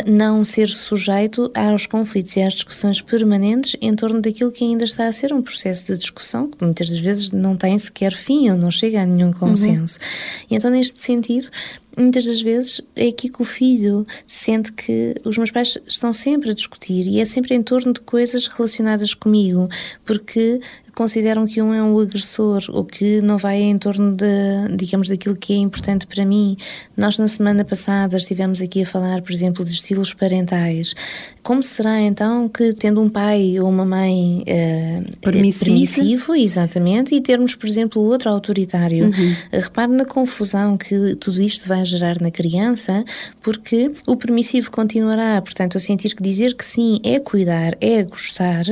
não 0.07 0.43
ser 0.43 0.67
sujeito 0.67 1.51
aos 1.55 1.85
conflitos 1.85 2.35
e 2.35 2.41
às 2.41 2.53
discussões 2.53 2.99
permanentes 2.99 3.77
em 3.79 3.95
torno 3.95 4.19
daquilo 4.19 4.51
que 4.51 4.63
ainda 4.63 4.83
está 4.83 5.07
a 5.07 5.11
ser 5.13 5.31
um 5.31 5.43
processo 5.43 5.93
de 5.93 5.99
discussão 5.99 6.49
que 6.49 6.63
muitas 6.63 6.89
das 6.89 6.99
vezes 6.99 7.31
não 7.31 7.55
tem 7.55 7.77
sequer 7.77 8.13
fim 8.13 8.49
ou 8.49 8.57
não 8.57 8.71
chega 8.71 9.03
a 9.03 9.05
nenhum 9.05 9.27
uhum. 9.27 9.33
consenso. 9.33 9.99
Uhum. 9.99 10.47
E 10.49 10.55
então, 10.55 10.71
neste 10.71 11.01
sentido, 11.03 11.49
muitas 11.95 12.25
das 12.25 12.41
vezes 12.41 12.81
é 12.95 13.07
aqui 13.07 13.29
que 13.29 13.41
o 13.41 13.45
filho 13.45 14.07
sente 14.25 14.73
que 14.73 15.15
os 15.23 15.37
meus 15.37 15.51
pais 15.51 15.77
estão 15.87 16.11
sempre 16.11 16.49
a 16.49 16.53
discutir 16.53 17.05
e 17.07 17.19
é 17.19 17.25
sempre 17.25 17.53
em 17.53 17.61
torno 17.61 17.93
de 17.93 18.01
coisas 18.01 18.47
relacionadas 18.47 19.13
comigo, 19.13 19.69
porque 20.03 20.59
consideram 20.95 21.47
que 21.47 21.61
um 21.61 21.73
é 21.73 21.81
um 21.81 21.99
agressor 21.99 22.63
ou 22.69 22.85
que 22.85 23.21
não 23.21 23.37
vai 23.37 23.61
em 23.61 23.77
torno 23.77 24.15
de, 24.15 24.75
digamos, 24.75 25.09
daquilo 25.09 25.35
que 25.35 25.53
é 25.53 25.57
importante 25.57 26.05
para 26.05 26.25
mim. 26.25 26.55
Nós, 26.95 27.17
na 27.17 27.27
semana 27.27 27.65
passada, 27.65 28.17
estivemos 28.17 28.61
aqui 28.61 28.83
a 28.83 28.85
falar, 28.85 29.21
por 29.21 29.31
exemplo, 29.31 29.65
de 29.65 29.71
estilos 29.71 30.13
parentais. 30.13 30.93
Como 31.41 31.61
será 31.61 31.99
então 31.99 32.47
que, 32.47 32.73
tendo 32.73 33.01
um 33.01 33.09
pai 33.09 33.59
ou 33.59 33.67
uma 33.67 33.85
mãe 33.85 34.43
uh, 34.43 35.19
permissivo, 35.19 36.35
exatamente, 36.35 37.13
e 37.15 37.21
termos, 37.21 37.55
por 37.55 37.67
exemplo, 37.67 38.01
o 38.01 38.05
outro 38.05 38.29
autoritário? 38.29 39.05
Uhum. 39.05 39.35
Repare 39.51 39.91
na 39.91 40.05
confusão 40.05 40.77
que 40.77 41.15
tudo 41.15 41.41
isto 41.41 41.67
vai 41.67 41.83
gerar 41.85 42.21
na 42.21 42.31
criança, 42.31 43.03
porque 43.41 43.91
o 44.07 44.15
permissivo 44.15 44.71
continuará, 44.71 45.41
portanto, 45.41 45.75
a 45.75 45.79
sentir 45.79 46.15
que 46.15 46.23
dizer 46.23 46.53
que 46.53 46.63
sim 46.63 46.99
é 47.03 47.19
cuidar, 47.19 47.75
é 47.81 48.03
gostar, 48.03 48.63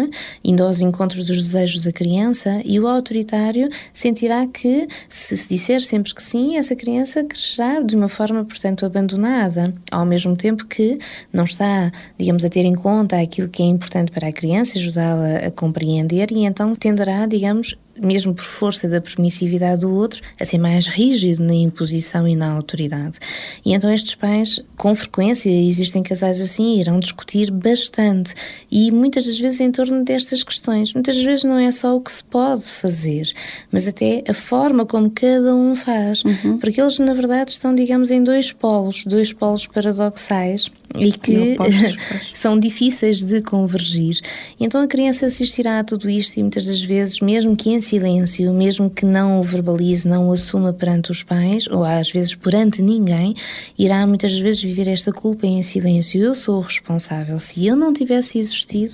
indo 0.44 0.64
aos 0.64 0.80
encontros 0.80 1.26
dos 1.26 1.42
desejos 1.42 1.84
da 1.84 1.92
criança 1.92 2.11
criança 2.12 2.62
e 2.66 2.78
o 2.78 2.88
autoritário 2.88 3.70
sentirá 3.94 4.46
que, 4.46 4.86
se 5.08 5.38
se 5.38 5.48
disser 5.48 5.82
sempre 5.82 6.14
que 6.14 6.22
sim, 6.22 6.58
essa 6.58 6.76
criança 6.76 7.24
crescerá 7.24 7.80
de 7.82 7.96
uma 7.96 8.10
forma, 8.10 8.44
portanto, 8.44 8.86
abandonada, 8.86 9.74
ao 9.90 10.06
mesmo 10.06 10.36
tempo 10.36 10.66
que 10.68 11.00
não 11.32 11.46
está, 11.46 11.90
digamos, 12.18 12.44
a 12.44 12.50
ter 12.50 12.66
em 12.66 12.76
conta 12.76 13.22
aquilo 13.22 13.48
que 13.48 13.64
é 13.64 13.66
importante 13.66 14.12
para 14.12 14.28
a 14.28 14.32
criança, 14.32 14.78
ajudá-la 14.78 15.48
a 15.48 15.52
compreender 15.52 16.32
e 16.32 16.44
então 16.44 16.74
tenderá, 16.74 17.26
digamos, 17.26 17.78
mesmo 18.02 18.34
por 18.34 18.44
força 18.44 18.88
da 18.88 19.00
permissividade 19.00 19.82
do 19.82 19.94
outro, 19.94 20.22
a 20.40 20.46
ser 20.46 20.58
mais 20.58 20.88
rígido 20.88 21.44
na 21.44 21.54
imposição 21.54 22.28
e 22.28 22.36
na 22.36 22.52
autoridade. 22.52 23.20
E 23.66 23.74
então 23.74 23.92
estes 23.92 24.16
pais, 24.16 24.60
com 24.76 24.94
frequência, 24.96 25.50
existem 25.50 26.04
casais 26.04 26.42
assim, 26.42 26.80
irão 26.80 27.00
discutir 27.00 27.52
bastante 27.52 28.34
e 28.72 28.92
muitas 28.92 29.26
das 29.26 29.40
vezes 29.40 29.60
em 29.62 29.72
torno 29.72 30.04
destas 30.04 30.44
questões. 30.44 30.94
Muitas 30.94 31.18
vezes 31.18 31.44
não 31.44 31.58
é 31.58 31.72
só 31.72 31.96
o 31.96 32.02
que 32.02 32.12
se 32.12 32.24
pode 32.24 32.64
fazer, 32.64 33.32
mas 33.72 33.88
até 33.88 34.24
a 34.28 34.34
forma 34.34 34.86
como 34.86 35.10
cada 35.10 35.56
um 35.56 35.76
faz, 35.76 36.24
uhum. 36.24 36.58
porque 36.58 36.82
eles 36.82 37.00
na 37.00 37.14
verdade 37.14 37.52
estão, 37.52 37.74
digamos, 37.74 38.12
em 38.12 38.24
dois 38.24 38.52
polos, 38.52 39.04
dois 39.06 39.32
polos 39.32 39.68
paradoxais 39.68 40.70
e 40.98 41.12
que 41.12 41.56
são 42.34 42.60
difíceis 42.60 43.24
de 43.24 43.42
convergir. 43.42 44.20
Então 44.60 44.82
a 44.82 44.88
criança 44.88 45.26
assistirá 45.26 45.80
a 45.80 45.84
tudo 45.84 46.10
isto 46.10 46.38
e 46.38 46.42
muitas 46.42 46.66
das 46.66 46.82
vezes, 46.82 47.20
mesmo 47.20 47.56
que 47.56 47.70
em 47.70 47.82
silêncio, 47.82 48.54
mesmo 48.54 48.90
que 48.90 49.06
não 49.06 49.40
o 49.40 49.44
verbalize, 49.44 50.08
não 50.08 50.30
o 50.30 50.34
assuma 50.34 50.74
perante 50.74 51.12
os 51.12 51.24
pais, 51.24 51.68
ou 51.68 51.84
às 51.84 52.12
vezes 52.12 52.36
perante 52.36 52.82
ninguém, 52.82 53.36
irá 53.78 54.06
muitas 54.06 54.38
vezes 54.40 54.62
viver 54.62 54.88
esta 54.88 55.12
culpa 55.12 55.46
em 55.46 55.62
silêncio. 55.62 56.22
Eu 56.22 56.36
sou 56.36 56.58
o 56.58 56.62
responsável. 56.62 57.40
Se 57.40 57.66
eu 57.66 57.76
não 57.76 57.94
tivesse 57.94 58.40
existido, 58.40 58.94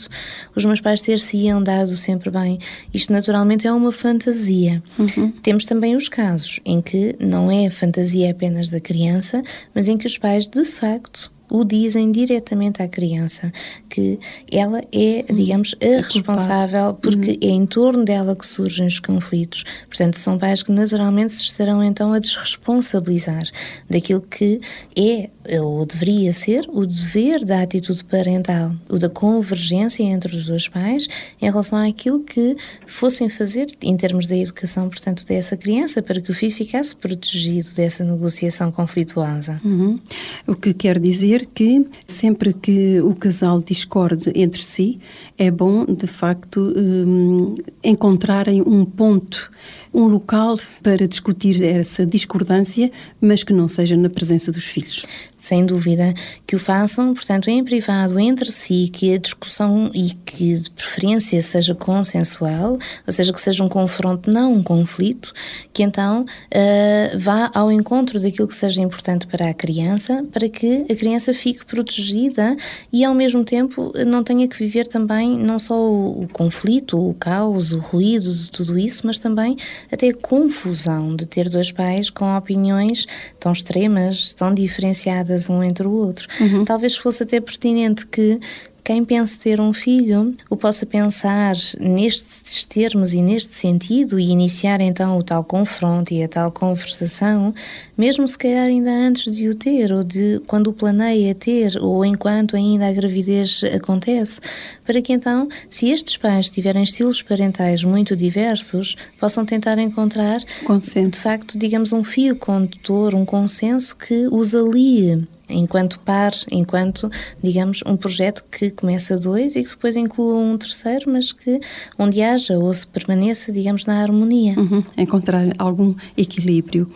os 0.56 0.66
meus 0.66 0.82
pais 0.82 1.02
ter-se-iam 1.02 1.62
dado 1.62 1.96
sempre 1.98 2.30
bem. 2.30 2.60
Isto 2.94 3.14
naturalmente 3.14 3.68
é 3.68 3.72
uma 3.72 3.92
fantasia. 3.92 4.82
Uhum. 4.98 5.32
Temos 5.42 5.66
também 5.66 5.96
os 5.96 6.10
casos 6.10 6.60
em 6.66 6.82
que 6.82 7.16
não 7.20 7.52
é 7.52 7.70
fantasia 7.70 8.32
apenas 8.32 8.70
da 8.70 8.80
criança, 8.80 9.42
mas 9.74 9.88
em 9.88 9.98
que 9.98 10.08
os 10.08 10.18
pais 10.18 10.48
de 10.48 10.66
facto 10.66 11.32
o 11.50 11.64
dizem 11.64 12.12
diretamente 12.12 12.82
à 12.82 12.88
criança, 12.88 13.52
que 13.90 14.20
ela 14.52 14.82
é, 14.92 15.26
digamos, 15.34 15.76
a 15.82 15.86
é 15.86 15.98
responsável 15.98 16.94
porque 16.96 17.32
uhum. 17.32 17.38
é 17.42 17.48
em 17.48 17.66
torno 17.66 18.04
dela 18.04 18.36
que 18.36 18.46
surgem 18.46 18.88
os 18.88 19.00
conflitos. 19.00 19.64
Portanto, 19.88 20.18
são 20.20 20.38
pais 20.38 20.64
que 20.64 20.72
naturalmente 20.72 21.34
se 21.34 21.44
estarão 21.44 21.84
então 21.84 22.14
a 22.14 22.20
desresponsabilizar 22.20 23.44
daquilo 23.90 24.22
que 24.22 24.60
é 24.96 25.30
ou 25.62 25.86
deveria 25.86 26.34
ser 26.34 26.68
o 26.70 26.86
dever 26.86 27.46
da 27.46 27.62
atitude 27.62 28.04
parental, 28.04 28.76
o 28.90 28.98
da 28.98 29.10
convergência 29.10 30.04
entre 30.04 30.36
os 30.36 30.48
dois 30.48 30.68
pais 30.68 31.08
em 31.42 31.46
relação 31.46 31.80
àquilo 31.80 32.22
que 32.22 32.58
fossem 32.86 33.30
fazer 33.30 33.68
em 33.82 33.96
termos 33.96 34.28
da 34.28 34.36
educação, 34.36 34.90
portanto, 34.90 35.26
dessa 35.26 35.56
criança, 35.56 36.02
para 36.02 36.20
que 36.20 36.32
o 36.32 36.34
filho 36.34 36.52
ficasse 36.52 36.96
protegido 36.96 37.70
dessa 37.76 38.04
negociação 38.04 38.72
conflituosa. 38.72 39.62
Uhum. 39.64 40.00
O 40.46 40.56
que 40.56 40.74
quer 40.74 41.00
dizer 41.00 41.37
dizer 41.38 41.46
que 41.46 41.86
sempre 42.06 42.54
que 42.54 43.02
o 43.02 43.14
casal 43.16 43.62
discorde 43.62 44.32
entre 44.36 44.64
si, 44.64 45.00
é 45.38 45.52
bom, 45.52 45.86
de 45.86 46.08
facto, 46.08 46.74
um, 46.76 47.54
encontrarem 47.84 48.64
um 48.66 48.84
ponto, 48.84 49.52
um 49.94 50.08
local 50.08 50.58
para 50.82 51.08
discutir 51.08 51.64
essa 51.64 52.06
discordância, 52.06 52.92
mas 53.22 53.44
que 53.44 53.54
não 53.54 53.68
seja 53.68 53.96
na 53.96 54.10
presença 54.10 54.52
dos 54.52 54.66
filhos. 54.66 55.06
Sem 55.38 55.64
dúvida, 55.66 56.14
que 56.48 56.56
o 56.56 56.60
façam, 56.60 57.14
portanto, 57.14 57.50
em 57.50 57.64
privado 57.64 58.20
entre 58.20 58.52
si, 58.52 58.90
que 58.92 59.14
a 59.14 59.18
discussão 59.18 59.92
e 59.94 60.10
que 60.26 60.56
de 60.56 60.72
preferência 60.72 61.40
seja 61.44 61.76
consensual, 61.76 62.80
ou 63.06 63.14
seja, 63.14 63.32
que 63.32 63.40
seja 63.40 63.64
um 63.64 63.70
confronto, 63.70 64.32
não 64.32 64.54
um 64.54 64.64
conflito, 64.64 65.34
que 65.72 65.84
então 65.84 66.24
uh, 66.24 67.20
vá 67.20 67.52
ao 67.54 67.72
encontro 67.72 68.20
daquilo 68.20 68.48
que 68.48 68.56
seja 68.56 68.82
importante 68.82 69.28
para 69.28 69.50
a 69.50 69.54
criança, 69.54 70.26
para 70.32 70.50
que 70.50 70.86
a 70.90 70.96
criança 70.96 71.34
fique 71.34 71.64
protegida 71.64 72.56
e 72.92 73.06
ao 73.06 73.14
mesmo 73.14 73.44
tempo 73.44 73.94
não 74.08 74.24
tenha 74.24 74.48
que 74.48 74.58
viver 74.58 74.88
também 74.88 75.27
não 75.36 75.58
só 75.58 75.76
o, 75.76 76.24
o 76.24 76.28
conflito, 76.28 76.98
o 76.98 77.14
caos, 77.14 77.72
o 77.72 77.80
ruído 77.80 78.34
de 78.34 78.52
tudo 78.52 78.78
isso, 78.78 79.06
mas 79.06 79.18
também 79.18 79.56
até 79.92 80.10
a 80.10 80.14
confusão 80.14 81.16
de 81.16 81.26
ter 81.26 81.50
dois 81.50 81.72
pais 81.72 82.10
com 82.10 82.38
opiniões 82.38 83.08
tão 83.40 83.52
extremas, 83.52 84.34
tão 84.34 84.54
diferenciadas 84.54 85.50
um 85.50 85.64
entre 85.64 85.88
o 85.88 85.92
outro. 85.92 86.28
Uhum. 86.40 86.64
Talvez 86.64 86.96
fosse 86.96 87.24
até 87.24 87.40
pertinente 87.40 88.06
que 88.06 88.40
quem 88.88 89.04
pensa 89.04 89.38
ter 89.38 89.60
um 89.60 89.74
filho 89.74 90.34
o 90.50 90.56
possa 90.56 90.86
pensar 90.86 91.58
nestes 91.78 92.64
termos 92.64 93.14
e 93.14 93.22
neste 93.22 93.54
sentido 93.54 94.18
e 94.18 94.30
iniciar 94.30 94.80
então 94.80 95.18
o 95.18 95.24
tal 95.24 95.44
confronto 95.44 96.14
e 96.14 96.24
a 96.24 96.28
tal 96.30 96.50
conversação, 96.50 97.54
mesmo 97.98 98.26
se 98.26 98.38
calhar 98.38 98.68
ainda 98.68 98.90
antes 98.90 99.30
de 99.30 99.50
o 99.50 99.56
ter 99.56 99.92
ou 99.92 100.06
de 100.06 100.42
quando 100.48 100.68
o 100.68 100.74
planeia 100.74 101.36
ter 101.36 101.78
ou 101.82 102.06
enquanto 102.06 102.56
ainda 102.56 102.88
a 102.88 102.94
gravidez 102.94 103.62
acontece, 103.76 104.40
para 104.86 105.02
que 105.02 105.12
então, 105.12 105.50
se 105.68 105.90
estes 105.90 106.16
pais 106.16 106.50
tiverem 106.50 106.84
estilos 106.84 107.22
parentais 107.22 107.84
muito 107.84 108.16
diversos, 108.16 108.96
possam 109.20 109.46
tentar 109.46 109.78
encontrar 109.80 110.40
consenso. 110.66 111.10
de 111.10 111.20
facto, 111.20 111.60
digamos, 111.60 111.92
um 111.92 112.06
fio 112.06 112.38
condutor, 112.38 113.14
um 113.14 113.26
consenso 113.26 113.98
que 113.98 114.30
os 114.32 114.56
alie 114.56 115.28
enquanto 115.50 116.00
par, 116.00 116.34
enquanto, 116.52 117.10
digamos, 117.42 117.82
um 117.86 117.96
projeto 117.96 118.44
que 118.52 118.72
começa 118.72 119.18
dois 119.18 119.56
e 119.56 119.64
que 119.64 119.70
depois 119.70 119.96
inclua 119.96 120.36
um 120.36 120.58
terceiro, 120.58 121.12
mas 121.12 121.32
que 121.32 121.60
onde 121.98 122.22
haja 122.22 122.58
ou 122.58 122.74
se 122.74 122.86
permaneça, 122.88 123.52
digamos, 123.52 123.86
na 123.86 124.02
harmonia. 124.02 124.60
Uhum, 124.60 124.84
encontrar 124.98 125.46
algum 125.58 125.96
equilíbrio. 126.18 126.90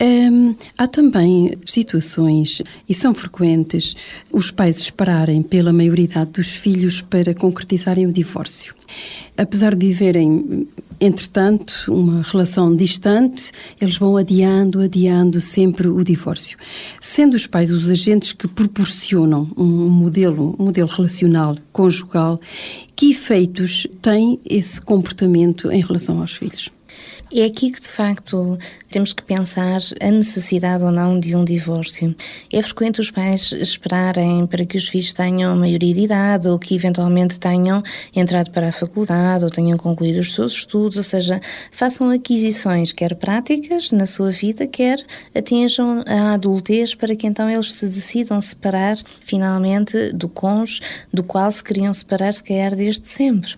Hum, 0.00 0.56
há 0.76 0.88
também 0.88 1.52
situações, 1.64 2.60
e 2.88 2.92
são 2.94 3.14
frequentes, 3.14 3.94
os 4.30 4.50
pais 4.50 4.78
esperarem 4.78 5.40
pela 5.40 5.72
maioridade 5.72 6.32
dos 6.32 6.56
filhos 6.56 7.00
para 7.00 7.32
concretizarem 7.32 8.04
o 8.06 8.12
divórcio. 8.12 8.74
Apesar 9.36 9.74
de 9.74 9.86
viverem, 9.86 10.68
entretanto, 11.00 11.86
uma 11.88 12.22
relação 12.22 12.74
distante, 12.74 13.50
eles 13.80 13.96
vão 13.96 14.16
adiando, 14.16 14.80
adiando 14.80 15.40
sempre 15.40 15.88
o 15.88 16.04
divórcio. 16.04 16.56
Sendo 17.00 17.34
os 17.34 17.46
pais 17.46 17.72
os 17.72 17.90
agentes 17.90 18.32
que 18.32 18.46
proporcionam 18.46 19.50
um 19.56 19.88
modelo, 19.88 20.54
um 20.58 20.66
modelo 20.66 20.88
relacional 20.88 21.56
conjugal, 21.72 22.40
que 22.94 23.10
efeitos 23.10 23.86
tem 24.00 24.38
esse 24.48 24.80
comportamento 24.80 25.70
em 25.70 25.82
relação 25.82 26.20
aos 26.20 26.34
filhos? 26.34 26.70
É 27.32 27.44
aqui 27.46 27.70
que, 27.70 27.80
de 27.80 27.88
facto, 27.88 28.58
temos 28.90 29.12
que 29.12 29.22
pensar 29.22 29.80
a 30.00 30.10
necessidade 30.10 30.84
ou 30.84 30.92
não 30.92 31.18
de 31.18 31.34
um 31.34 31.44
divórcio. 31.44 32.14
É 32.52 32.62
frequente 32.62 33.00
os 33.00 33.10
pais 33.10 33.50
esperarem 33.50 34.46
para 34.46 34.64
que 34.64 34.76
os 34.76 34.88
filhos 34.88 35.12
tenham 35.12 35.56
maioria 35.56 35.94
de 35.94 36.02
idade 36.02 36.48
ou 36.48 36.58
que 36.58 36.74
eventualmente 36.74 37.40
tenham 37.40 37.82
entrado 38.14 38.50
para 38.50 38.68
a 38.68 38.72
faculdade 38.72 39.42
ou 39.42 39.50
tenham 39.50 39.76
concluído 39.78 40.20
os 40.20 40.34
seus 40.34 40.52
estudos, 40.52 40.96
ou 40.96 41.02
seja, 41.02 41.40
façam 41.72 42.10
aquisições, 42.10 42.92
quer 42.92 43.14
práticas 43.14 43.90
na 43.90 44.06
sua 44.06 44.30
vida, 44.30 44.66
quer 44.66 45.04
atinjam 45.34 46.04
a 46.06 46.34
adultez 46.34 46.94
para 46.94 47.16
que 47.16 47.26
então 47.26 47.50
eles 47.50 47.72
se 47.72 47.86
decidam 47.86 48.40
separar 48.40 48.96
finalmente 49.24 50.12
do 50.12 50.28
cônjuge 50.28 50.80
do 51.12 51.24
qual 51.24 51.50
se 51.50 51.64
queriam 51.64 51.92
separar, 51.92 52.32
se 52.32 52.44
calhar 52.44 52.76
desde 52.76 53.08
sempre. 53.08 53.56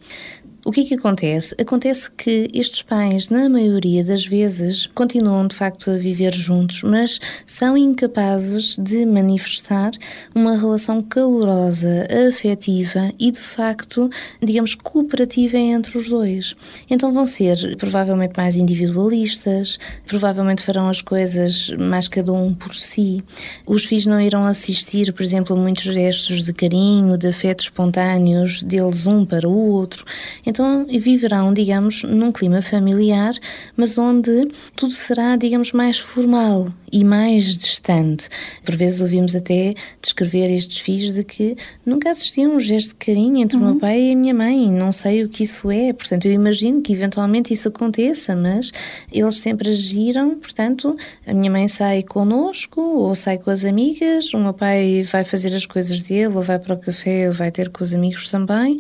O 0.66 0.72
que 0.72 0.81
é 0.81 0.85
que 0.85 0.94
acontece? 0.94 1.55
Acontece 1.61 2.11
que 2.11 2.50
estes 2.52 2.83
pais, 2.83 3.29
na 3.29 3.48
maioria 3.48 4.02
das 4.02 4.26
vezes, 4.26 4.88
continuam 4.88 5.46
de 5.46 5.55
facto 5.55 5.92
a 5.92 5.96
viver 5.96 6.35
juntos, 6.35 6.83
mas 6.83 7.20
são 7.46 7.76
incapazes 7.76 8.76
de 8.76 9.07
manifestar 9.07 9.92
uma 10.35 10.59
relação 10.59 11.00
calorosa, 11.00 12.09
afetiva 12.29 13.12
e 13.16 13.31
de 13.31 13.38
facto, 13.38 14.11
digamos, 14.42 14.74
cooperativa 14.74 15.57
entre 15.57 15.96
os 15.96 16.09
dois. 16.09 16.57
Então 16.90 17.12
vão 17.12 17.26
ser 17.29 17.76
provavelmente 17.76 18.33
mais 18.37 18.57
individualistas, 18.57 19.79
provavelmente 20.05 20.62
farão 20.62 20.88
as 20.88 21.00
coisas 21.00 21.70
mais 21.79 22.09
cada 22.09 22.33
um 22.33 22.52
por 22.52 22.74
si. 22.74 23.22
Os 23.64 23.85
filhos 23.85 24.07
não 24.07 24.20
irão 24.20 24.44
assistir, 24.44 25.12
por 25.12 25.22
exemplo, 25.22 25.55
a 25.55 25.61
muitos 25.61 25.85
gestos 25.85 26.42
de 26.42 26.52
carinho, 26.52 27.16
de 27.16 27.29
afetos 27.29 27.66
espontâneos 27.66 28.64
deles 28.64 29.07
um 29.07 29.24
para 29.24 29.48
o 29.48 29.70
outro. 29.70 30.05
Então 30.44 30.56
viverão, 30.99 31.53
digamos, 31.53 32.05
num 32.05 32.33
clima 32.33 32.62
familiar, 32.62 33.35
mas 33.77 33.99
onde 33.99 34.49
tudo 34.75 34.92
será, 34.92 35.37
digamos, 35.37 35.73
mais 35.73 35.99
formal 35.99 36.73
e 36.92 37.05
mais 37.05 37.57
distante. 37.57 38.29
Por 38.64 38.77
vezes 38.77 39.01
ouvimos 39.01 39.35
até 39.35 39.75
descrever 40.01 40.55
estes 40.55 40.79
filhos 40.79 41.14
de 41.14 41.25
que 41.25 41.57
nunca 41.85 42.11
assistiam 42.11 42.57
um 42.57 42.61
gesto 42.61 42.90
de 42.90 42.95
carinho 42.97 43.38
entre 43.38 43.57
uhum. 43.57 43.62
o 43.62 43.66
meu 43.66 43.75
uhum. 43.75 43.81
pai 43.81 44.01
e 44.01 44.12
a 44.12 44.16
minha 44.16 44.35
mãe, 44.35 44.71
não 44.71 44.92
sei 44.92 45.25
o 45.25 45.29
que 45.29 45.42
isso 45.42 45.71
é. 45.71 45.92
Portanto, 45.92 46.27
eu 46.27 46.33
imagino 46.33 46.81
que 46.81 46.92
eventualmente 46.92 47.53
isso 47.53 47.69
aconteça, 47.69 48.35
mas 48.37 48.73
eles 49.12 49.38
sempre 49.38 49.71
agiram, 49.71 50.37
portanto, 50.37 50.97
a 51.27 51.35
minha 51.35 51.51
mãe 51.51 51.69
sai 51.69 52.03
connosco 52.03 52.81
ou 52.81 53.14
sai 53.14 53.38
com 53.38 53.51
as 53.51 53.64
amigas, 53.64 54.33
o 54.33 54.38
meu 54.38 54.55
pai 54.55 55.03
vai 55.03 55.25
fazer 55.25 55.55
as 55.55 55.66
coisas 55.66 56.03
dele, 56.03 56.35
ou 56.35 56.42
vai 56.42 56.59
para 56.59 56.75
o 56.75 56.79
café, 56.79 57.29
ou 57.29 57.33
vai 57.33 57.51
ter 57.51 57.69
com 57.69 57.83
os 57.83 57.95
amigos 57.95 58.31
também. 58.31 58.79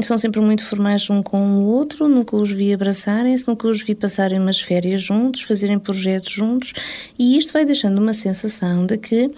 São 0.00 0.16
sempre 0.16 0.40
muito 0.40 0.64
formais 0.64 1.08
um 1.10 1.17
um 1.18 1.22
com 1.22 1.58
o 1.58 1.64
outro, 1.64 2.08
nunca 2.08 2.36
os 2.36 2.50
vi 2.50 2.72
abraçarem-se, 2.72 3.46
nunca 3.48 3.68
os 3.68 3.82
vi 3.82 3.94
passarem 3.94 4.38
umas 4.38 4.60
férias 4.60 5.02
juntos, 5.02 5.42
fazerem 5.42 5.78
projetos 5.78 6.32
juntos, 6.32 6.72
e 7.18 7.36
isto 7.36 7.52
vai 7.52 7.64
deixando 7.64 7.98
uma 7.98 8.14
sensação 8.14 8.86
de 8.86 8.96
que 8.96 9.30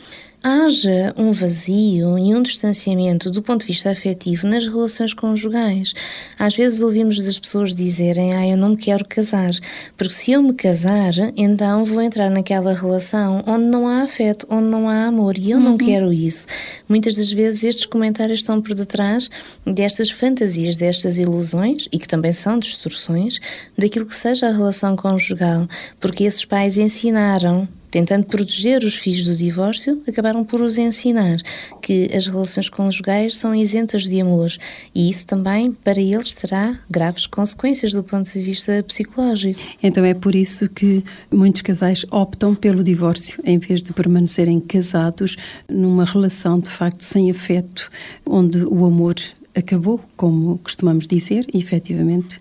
haja 0.42 1.12
um 1.16 1.32
vazio 1.32 2.18
e 2.18 2.34
um 2.34 2.42
distanciamento 2.42 3.30
do 3.30 3.42
ponto 3.42 3.60
de 3.60 3.66
vista 3.66 3.90
afetivo 3.90 4.46
nas 4.46 4.66
relações 4.66 5.12
conjugais. 5.12 5.92
Às 6.38 6.56
vezes 6.56 6.80
ouvimos 6.80 7.18
as 7.26 7.38
pessoas 7.38 7.74
dizerem: 7.74 8.34
Ah, 8.34 8.48
eu 8.48 8.56
não 8.56 8.70
me 8.70 8.76
quero 8.76 9.04
casar, 9.04 9.52
porque 9.96 10.14
se 10.14 10.32
eu 10.32 10.42
me 10.42 10.54
casar, 10.54 11.12
então 11.36 11.84
vou 11.84 12.00
entrar 12.00 12.30
naquela 12.30 12.72
relação 12.72 13.44
onde 13.46 13.64
não 13.64 13.86
há 13.86 14.02
afeto, 14.02 14.46
onde 14.50 14.68
não 14.68 14.88
há 14.88 15.06
amor, 15.06 15.36
e 15.36 15.50
eu 15.50 15.58
uhum. 15.58 15.64
não 15.64 15.78
quero 15.78 16.12
isso. 16.12 16.46
Muitas 16.88 17.14
das 17.16 17.30
vezes 17.30 17.64
estes 17.64 17.86
comentários 17.86 18.40
estão 18.40 18.60
por 18.60 18.74
detrás 18.74 19.28
destas 19.66 20.10
fantasias, 20.10 20.76
destas 20.76 21.18
ilusões, 21.18 21.86
e 21.92 21.98
que 21.98 22.08
também 22.08 22.32
são 22.32 22.58
distorções, 22.58 23.38
daquilo 23.76 24.06
que 24.06 24.16
seja 24.16 24.48
a 24.48 24.52
relação 24.52 24.96
conjugal, 24.96 25.66
porque 26.00 26.24
esses 26.24 26.44
pais 26.44 26.78
ensinaram 26.78 27.68
tentando 27.90 28.24
proteger 28.26 28.84
os 28.84 28.94
filhos 28.94 29.26
do 29.26 29.34
divórcio, 29.34 30.02
acabaram 30.06 30.44
por 30.44 30.60
os 30.62 30.78
ensinar 30.78 31.38
que 31.82 32.08
as 32.14 32.26
relações 32.26 32.68
conjugais 32.68 33.36
são 33.36 33.54
isentas 33.54 34.04
de 34.04 34.20
amor 34.20 34.50
e 34.94 35.10
isso 35.10 35.26
também 35.26 35.72
para 35.72 36.00
eles 36.00 36.34
terá 36.34 36.78
graves 36.88 37.26
consequências 37.26 37.92
do 37.92 38.02
ponto 38.02 38.30
de 38.30 38.40
vista 38.40 38.82
psicológico. 38.82 39.60
Então 39.82 40.04
é 40.04 40.14
por 40.14 40.34
isso 40.34 40.68
que 40.68 41.04
muitos 41.30 41.62
casais 41.62 42.04
optam 42.10 42.54
pelo 42.54 42.84
divórcio 42.84 43.40
em 43.44 43.58
vez 43.58 43.82
de 43.82 43.92
permanecerem 43.92 44.60
casados 44.60 45.36
numa 45.68 46.04
relação 46.04 46.60
de 46.60 46.70
facto 46.70 47.02
sem 47.02 47.30
afeto, 47.30 47.90
onde 48.24 48.64
o 48.64 48.84
amor 48.84 49.16
acabou, 49.54 50.00
como 50.16 50.58
costumamos 50.58 51.06
dizer, 51.06 51.46
efetivamente 51.52 52.40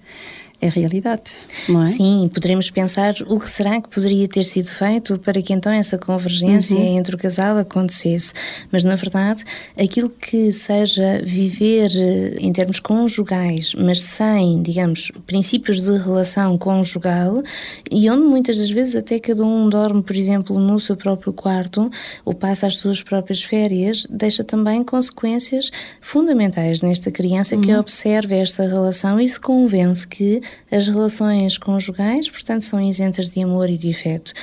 é 0.61 0.67
realidade, 0.67 1.31
não 1.69 1.83
é? 1.83 1.85
Sim, 1.85 2.29
poderemos 2.33 2.69
pensar 2.69 3.15
o 3.27 3.39
que 3.39 3.49
será 3.49 3.79
que 3.79 3.87
poderia 3.87 4.27
ter 4.27 4.43
sido 4.43 4.67
feito 4.67 5.17
para 5.17 5.41
que 5.41 5.53
então 5.53 5.71
essa 5.71 5.97
convergência 5.97 6.75
uhum. 6.75 6.97
entre 6.97 7.15
o 7.15 7.17
casal 7.17 7.57
acontecesse. 7.57 8.33
Mas, 8.69 8.83
na 8.83 8.95
verdade, 8.95 9.43
aquilo 9.79 10.09
que 10.09 10.51
seja 10.51 11.21
viver 11.23 11.91
eh, 11.95 12.35
em 12.39 12.51
termos 12.51 12.81
conjugais, 12.81 13.73
mas 13.73 14.01
sem, 14.01 14.61
digamos, 14.61 15.11
princípios 15.25 15.79
de 15.81 15.97
relação 15.97 16.57
conjugal, 16.57 17.41
e 17.89 18.09
onde 18.09 18.23
muitas 18.23 18.57
das 18.57 18.69
vezes 18.69 18.97
até 18.97 19.17
cada 19.17 19.45
um 19.45 19.69
dorme, 19.69 20.03
por 20.03 20.15
exemplo, 20.15 20.59
no 20.59 20.77
seu 20.79 20.97
próprio 20.97 21.31
quarto 21.31 21.89
ou 22.25 22.33
passa 22.33 22.67
as 22.67 22.75
suas 22.75 23.01
próprias 23.01 23.41
férias, 23.41 24.05
deixa 24.09 24.43
também 24.43 24.83
consequências 24.83 25.71
fundamentais 26.01 26.81
nesta 26.81 27.09
criança 27.11 27.55
uhum. 27.55 27.61
que 27.61 27.73
observa 27.73 28.35
esta 28.35 28.63
relação 28.63 29.21
e 29.21 29.27
se 29.27 29.39
convence 29.39 30.05
que 30.05 30.41
as 30.71 30.87
relações 30.87 31.57
conjugais, 31.57 32.29
portanto, 32.29 32.61
são 32.63 32.81
isentas 32.81 33.29
de 33.29 33.41
amor 33.41 33.69
e 33.69 33.77
de 33.77 33.89
afeto. 33.89 34.33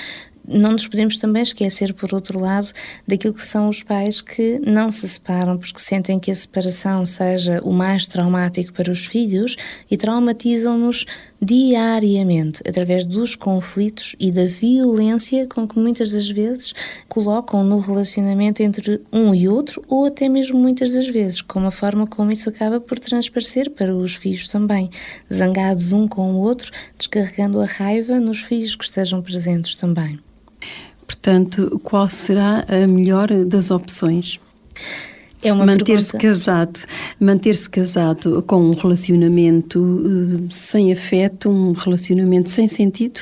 Não 0.48 0.72
nos 0.72 0.86
podemos 0.86 1.18
também 1.18 1.42
esquecer, 1.42 1.92
por 1.92 2.14
outro 2.14 2.38
lado, 2.38 2.68
daquilo 3.06 3.34
que 3.34 3.42
são 3.42 3.68
os 3.68 3.82
pais 3.82 4.20
que 4.20 4.60
não 4.64 4.92
se 4.92 5.08
separam 5.08 5.58
porque 5.58 5.80
sentem 5.80 6.20
que 6.20 6.30
a 6.30 6.34
separação 6.34 7.04
seja 7.04 7.60
o 7.64 7.72
mais 7.72 8.06
traumático 8.06 8.72
para 8.72 8.92
os 8.92 9.06
filhos 9.06 9.56
e 9.90 9.96
traumatizam-nos 9.96 11.04
diariamente 11.40 12.62
através 12.66 13.06
dos 13.06 13.34
conflitos 13.34 14.16
e 14.18 14.30
da 14.30 14.46
violência 14.46 15.46
com 15.46 15.66
que 15.68 15.78
muitas 15.78 16.12
das 16.12 16.28
vezes 16.28 16.72
colocam 17.08 17.62
no 17.62 17.78
relacionamento 17.78 18.62
entre 18.62 19.00
um 19.12 19.34
e 19.34 19.48
outro 19.48 19.82
ou 19.88 20.06
até 20.06 20.28
mesmo 20.28 20.58
muitas 20.58 20.92
das 20.92 21.08
vezes 21.08 21.42
com 21.42 21.60
a 21.66 21.70
forma 21.70 22.06
como 22.06 22.32
isso 22.32 22.48
acaba 22.48 22.80
por 22.80 22.98
transparecer 22.98 23.70
para 23.70 23.94
os 23.94 24.14
filhos 24.14 24.48
também, 24.48 24.90
zangados 25.32 25.92
um 25.92 26.08
com 26.08 26.32
o 26.32 26.38
outro, 26.38 26.72
descarregando 26.96 27.60
a 27.60 27.66
raiva 27.66 28.18
nos 28.18 28.40
filhos 28.40 28.74
que 28.74 28.84
estejam 28.84 29.20
presentes 29.20 29.76
também. 29.76 30.18
Portanto, 31.06 31.80
qual 31.84 32.08
será 32.08 32.64
a 32.66 32.86
melhor 32.86 33.28
das 33.44 33.70
opções? 33.70 34.40
É 35.42 35.52
manter-se 35.52 36.16
casado, 36.18 36.80
manter-se 37.18 37.68
casado 37.68 38.42
com 38.42 38.60
um 38.60 38.74
relacionamento 38.74 39.80
uh, 39.80 40.52
sem 40.52 40.92
afeto, 40.92 41.48
um 41.48 41.72
relacionamento 41.72 42.50
sem 42.50 42.68
sentido, 42.68 43.20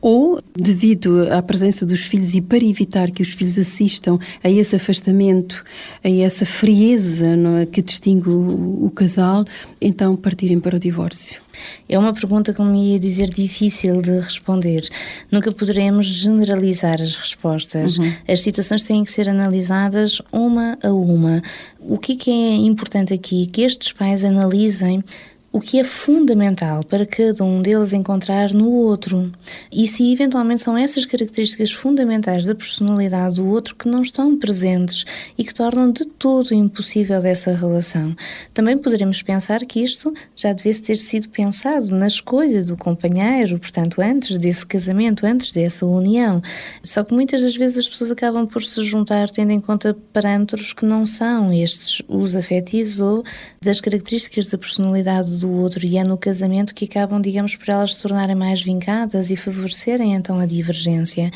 ou 0.00 0.40
devido 0.56 1.30
à 1.30 1.42
presença 1.42 1.84
dos 1.84 2.02
filhos 2.02 2.34
e 2.34 2.40
para 2.40 2.64
evitar 2.64 3.10
que 3.10 3.22
os 3.22 3.32
filhos 3.32 3.58
assistam 3.58 4.18
a 4.42 4.50
esse 4.50 4.74
afastamento, 4.74 5.64
a 6.02 6.08
essa 6.08 6.46
frieza 6.46 7.26
é, 7.60 7.66
que 7.66 7.82
distingue 7.82 8.30
o, 8.30 8.86
o 8.86 8.90
casal, 8.90 9.44
então 9.80 10.16
partirem 10.16 10.58
para 10.58 10.76
o 10.76 10.80
divórcio. 10.80 11.42
É 11.88 11.98
uma 11.98 12.12
pergunta, 12.12 12.54
como 12.54 12.74
ia 12.74 12.98
dizer, 12.98 13.28
difícil 13.28 14.00
de 14.00 14.18
responder. 14.18 14.88
Nunca 15.30 15.52
poderemos 15.52 16.06
generalizar 16.06 17.00
as 17.02 17.16
respostas. 17.16 17.98
Uhum. 17.98 18.12
As 18.26 18.40
situações 18.40 18.82
têm 18.82 19.04
que 19.04 19.10
ser 19.10 19.28
analisadas 19.28 20.22
uma 20.32 20.78
a 20.82 20.92
uma. 20.92 21.42
O 21.78 21.98
que 21.98 22.12
é, 22.12 22.16
que 22.16 22.30
é 22.30 22.54
importante 22.56 23.12
aqui? 23.12 23.46
Que 23.46 23.62
estes 23.62 23.92
pais 23.92 24.24
analisem 24.24 25.02
o 25.52 25.60
que 25.60 25.80
é 25.80 25.84
fundamental 25.84 26.84
para 26.84 27.04
cada 27.04 27.42
um 27.42 27.60
deles 27.60 27.92
encontrar 27.92 28.54
no 28.54 28.70
outro. 28.70 29.32
E 29.72 29.86
se 29.86 30.12
eventualmente 30.12 30.62
são 30.62 30.78
essas 30.78 31.04
características 31.04 31.72
fundamentais 31.72 32.44
da 32.44 32.54
personalidade 32.54 33.36
do 33.36 33.48
outro 33.48 33.74
que 33.74 33.88
não 33.88 34.00
estão 34.00 34.38
presentes 34.38 35.04
e 35.36 35.44
que 35.44 35.52
tornam 35.52 35.90
de 35.90 36.04
todo 36.04 36.54
impossível 36.54 37.18
essa 37.24 37.52
relação. 37.52 38.14
Também 38.54 38.78
poderemos 38.78 39.22
pensar 39.22 39.66
que 39.66 39.82
isto 39.82 40.14
já 40.36 40.52
devesse 40.52 40.82
ter 40.82 40.96
sido 40.96 41.28
pensado 41.28 41.88
na 41.90 42.06
escolha 42.06 42.62
do 42.62 42.76
companheiro, 42.76 43.58
portanto, 43.58 44.00
antes 44.00 44.38
desse 44.38 44.64
casamento, 44.64 45.26
antes 45.26 45.52
dessa 45.52 45.84
união. 45.84 46.40
Só 46.80 47.02
que 47.02 47.12
muitas 47.12 47.42
das 47.42 47.56
vezes 47.56 47.78
as 47.78 47.88
pessoas 47.88 48.12
acabam 48.12 48.46
por 48.46 48.62
se 48.62 48.82
juntar 48.84 49.28
tendo 49.28 49.50
em 49.50 49.60
conta 49.60 49.96
parâmetros 50.12 50.72
que 50.72 50.84
não 50.84 51.04
são 51.04 51.52
estes 51.52 52.02
os 52.06 52.36
afetivos 52.36 53.00
ou 53.00 53.24
das 53.60 53.80
características 53.80 54.48
da 54.48 54.56
personalidade 54.56 55.39
do 55.40 55.50
outro 55.50 55.84
e 55.84 55.98
é 55.98 56.04
no 56.04 56.16
casamento 56.16 56.74
que 56.74 56.84
acabam, 56.84 57.20
digamos, 57.20 57.56
por 57.56 57.68
elas 57.68 57.94
se 57.94 58.02
tornarem 58.02 58.36
mais 58.36 58.62
vincadas 58.62 59.30
e 59.30 59.36
favorecerem 59.36 60.14
então 60.14 60.38
a 60.38 60.46
divergência. 60.46 61.30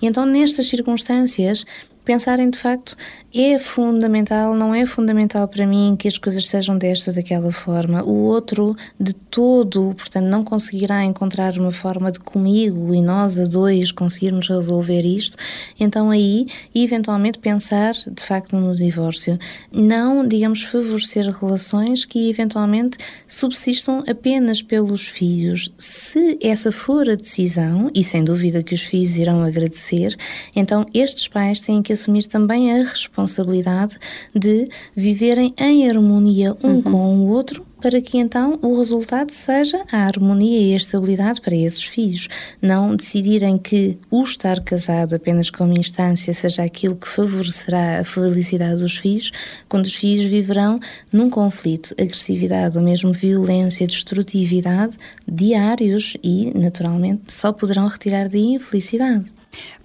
E 0.00 0.06
então, 0.06 0.24
nestas 0.24 0.66
circunstâncias, 0.66 1.64
pensarem 2.08 2.48
de 2.48 2.56
facto 2.56 2.96
é 3.34 3.58
fundamental, 3.58 4.54
não 4.54 4.74
é 4.74 4.86
fundamental 4.86 5.46
para 5.46 5.66
mim 5.66 5.94
que 5.94 6.08
as 6.08 6.16
coisas 6.16 6.46
sejam 6.46 6.78
desta 6.78 7.10
ou 7.10 7.14
daquela 7.14 7.52
forma. 7.52 8.02
O 8.02 8.24
outro, 8.24 8.74
de 8.98 9.12
todo, 9.12 9.94
portanto, 9.94 10.24
não 10.24 10.42
conseguirá 10.42 11.04
encontrar 11.04 11.58
uma 11.58 11.70
forma 11.70 12.10
de 12.10 12.18
comigo 12.18 12.94
e 12.94 13.02
nós 13.02 13.38
a 13.38 13.44
dois 13.44 13.92
conseguirmos 13.92 14.48
resolver 14.48 15.02
isto. 15.02 15.36
Então, 15.78 16.10
aí, 16.10 16.46
eventualmente, 16.74 17.38
pensar 17.38 17.92
de 17.92 18.24
facto 18.24 18.56
no 18.56 18.74
divórcio. 18.74 19.38
Não, 19.70 20.26
digamos, 20.26 20.62
favorecer 20.62 21.30
relações 21.30 22.06
que 22.06 22.30
eventualmente 22.30 22.96
subsistam 23.26 24.02
apenas 24.08 24.62
pelos 24.62 25.06
filhos. 25.06 25.70
Se 25.76 26.38
essa 26.40 26.72
for 26.72 27.06
a 27.10 27.14
decisão, 27.14 27.90
e 27.94 28.02
sem 28.02 28.24
dúvida 28.24 28.62
que 28.62 28.74
os 28.74 28.82
filhos 28.82 29.18
irão 29.18 29.42
agradecer, 29.42 30.16
então 30.56 30.86
estes 30.94 31.28
pais 31.28 31.60
têm 31.60 31.82
que 31.82 31.97
assumir 31.98 32.26
também 32.26 32.72
a 32.72 32.84
responsabilidade 32.84 33.98
de 34.34 34.68
viverem 34.94 35.52
em 35.58 35.88
harmonia 35.88 36.56
um 36.62 36.76
uhum. 36.76 36.82
com 36.82 37.16
o 37.18 37.28
outro 37.28 37.66
para 37.80 38.00
que 38.00 38.18
então 38.18 38.58
o 38.62 38.76
resultado 38.76 39.32
seja 39.32 39.84
a 39.92 39.98
harmonia 39.98 40.60
e 40.60 40.74
a 40.74 40.76
estabilidade 40.76 41.40
para 41.40 41.54
esses 41.54 41.82
filhos. 41.82 42.28
Não 42.60 42.96
decidirem 42.96 43.56
que 43.56 43.96
o 44.10 44.22
estar 44.22 44.60
casado 44.60 45.14
apenas 45.14 45.50
como 45.50 45.78
instância 45.78 46.32
seja 46.32 46.64
aquilo 46.64 46.96
que 46.96 47.08
favorecerá 47.08 48.00
a 48.00 48.04
felicidade 48.04 48.80
dos 48.80 48.96
filhos, 48.96 49.30
quando 49.68 49.86
os 49.86 49.94
filhos 49.94 50.26
viverão 50.26 50.80
num 51.12 51.30
conflito, 51.30 51.94
agressividade 52.00 52.76
ou 52.76 52.82
mesmo 52.82 53.12
violência, 53.12 53.86
destrutividade 53.86 54.96
diários 55.26 56.16
e, 56.22 56.52
naturalmente, 56.58 57.32
só 57.32 57.52
poderão 57.52 57.86
retirar 57.86 58.28
daí 58.28 58.54
infelicidade. 58.54 59.38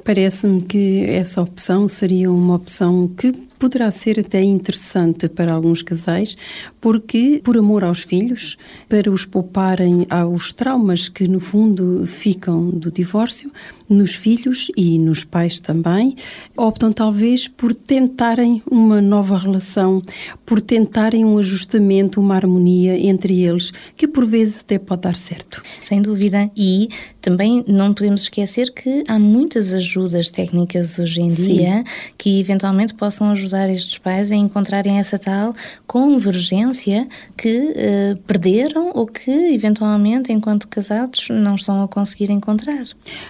Parece-me 0.04 0.62
que 0.62 1.06
essa 1.06 1.42
opção 1.42 1.88
seria 1.88 2.32
uma 2.32 2.56
opção 2.56 3.08
que 3.08 3.32
poderá 3.64 3.90
ser 3.92 4.20
até 4.20 4.44
interessante 4.44 5.30
para 5.30 5.54
alguns 5.54 5.82
casais, 5.82 6.36
porque, 6.82 7.40
por 7.42 7.56
amor 7.56 7.86
aos 7.86 8.02
filhos, 8.02 8.58
para 8.90 9.10
os 9.10 9.24
pouparem 9.24 10.06
aos 10.10 10.52
traumas 10.52 11.08
que, 11.08 11.30
no 11.30 11.40
fundo, 11.40 12.06
ficam 12.06 12.70
do 12.72 12.92
divórcio, 12.92 13.50
nos 13.88 14.16
filhos 14.16 14.70
e 14.76 15.00
nos 15.00 15.24
pais 15.24 15.60
também, 15.60 16.16
optam 16.58 16.92
talvez 16.92 17.48
por 17.48 17.74
tentarem 17.74 18.62
uma 18.70 19.00
nova 19.00 19.38
relação, 19.38 20.02
por 20.46 20.60
tentarem 20.60 21.24
um 21.24 21.38
ajustamento, 21.38 22.20
uma 22.20 22.36
harmonia 22.36 23.00
entre 23.00 23.44
eles, 23.44 23.72
que 23.96 24.08
por 24.10 24.26
vezes 24.26 24.60
até 24.60 24.78
pode 24.78 25.04
dar 25.04 25.18
certo. 25.18 25.62
Sem 25.80 26.02
dúvida. 26.02 26.52
E 26.58 26.90
também 27.22 27.64
não 27.66 27.94
podemos 27.94 28.24
esquecer 28.24 28.74
que 28.74 29.06
há 29.08 29.18
muitas 29.18 29.74
ajudas 29.74 29.93
técnicas 30.32 30.98
hoje 31.00 31.22
em 31.22 31.32
Sim. 31.32 31.54
dia 31.54 31.84
que 32.18 32.40
eventualmente 32.40 32.94
possam 32.94 33.32
ajudar 33.32 33.70
estes 33.70 33.98
pais 33.98 34.32
a 34.32 34.36
encontrarem 34.36 35.00
essa 35.00 35.18
tal 35.20 35.54
convergência 35.86 37.08
que 37.38 37.58
uh, 37.58 38.20
perderam 38.22 38.92
ou 38.94 39.06
que 39.06 39.32
eventualmente, 39.54 40.32
enquanto 40.32 40.68
casados, 40.68 41.28
não 41.30 41.56
estão 41.56 41.84
a 41.84 41.88
conseguir 41.88 42.32
encontrar. 42.32 42.86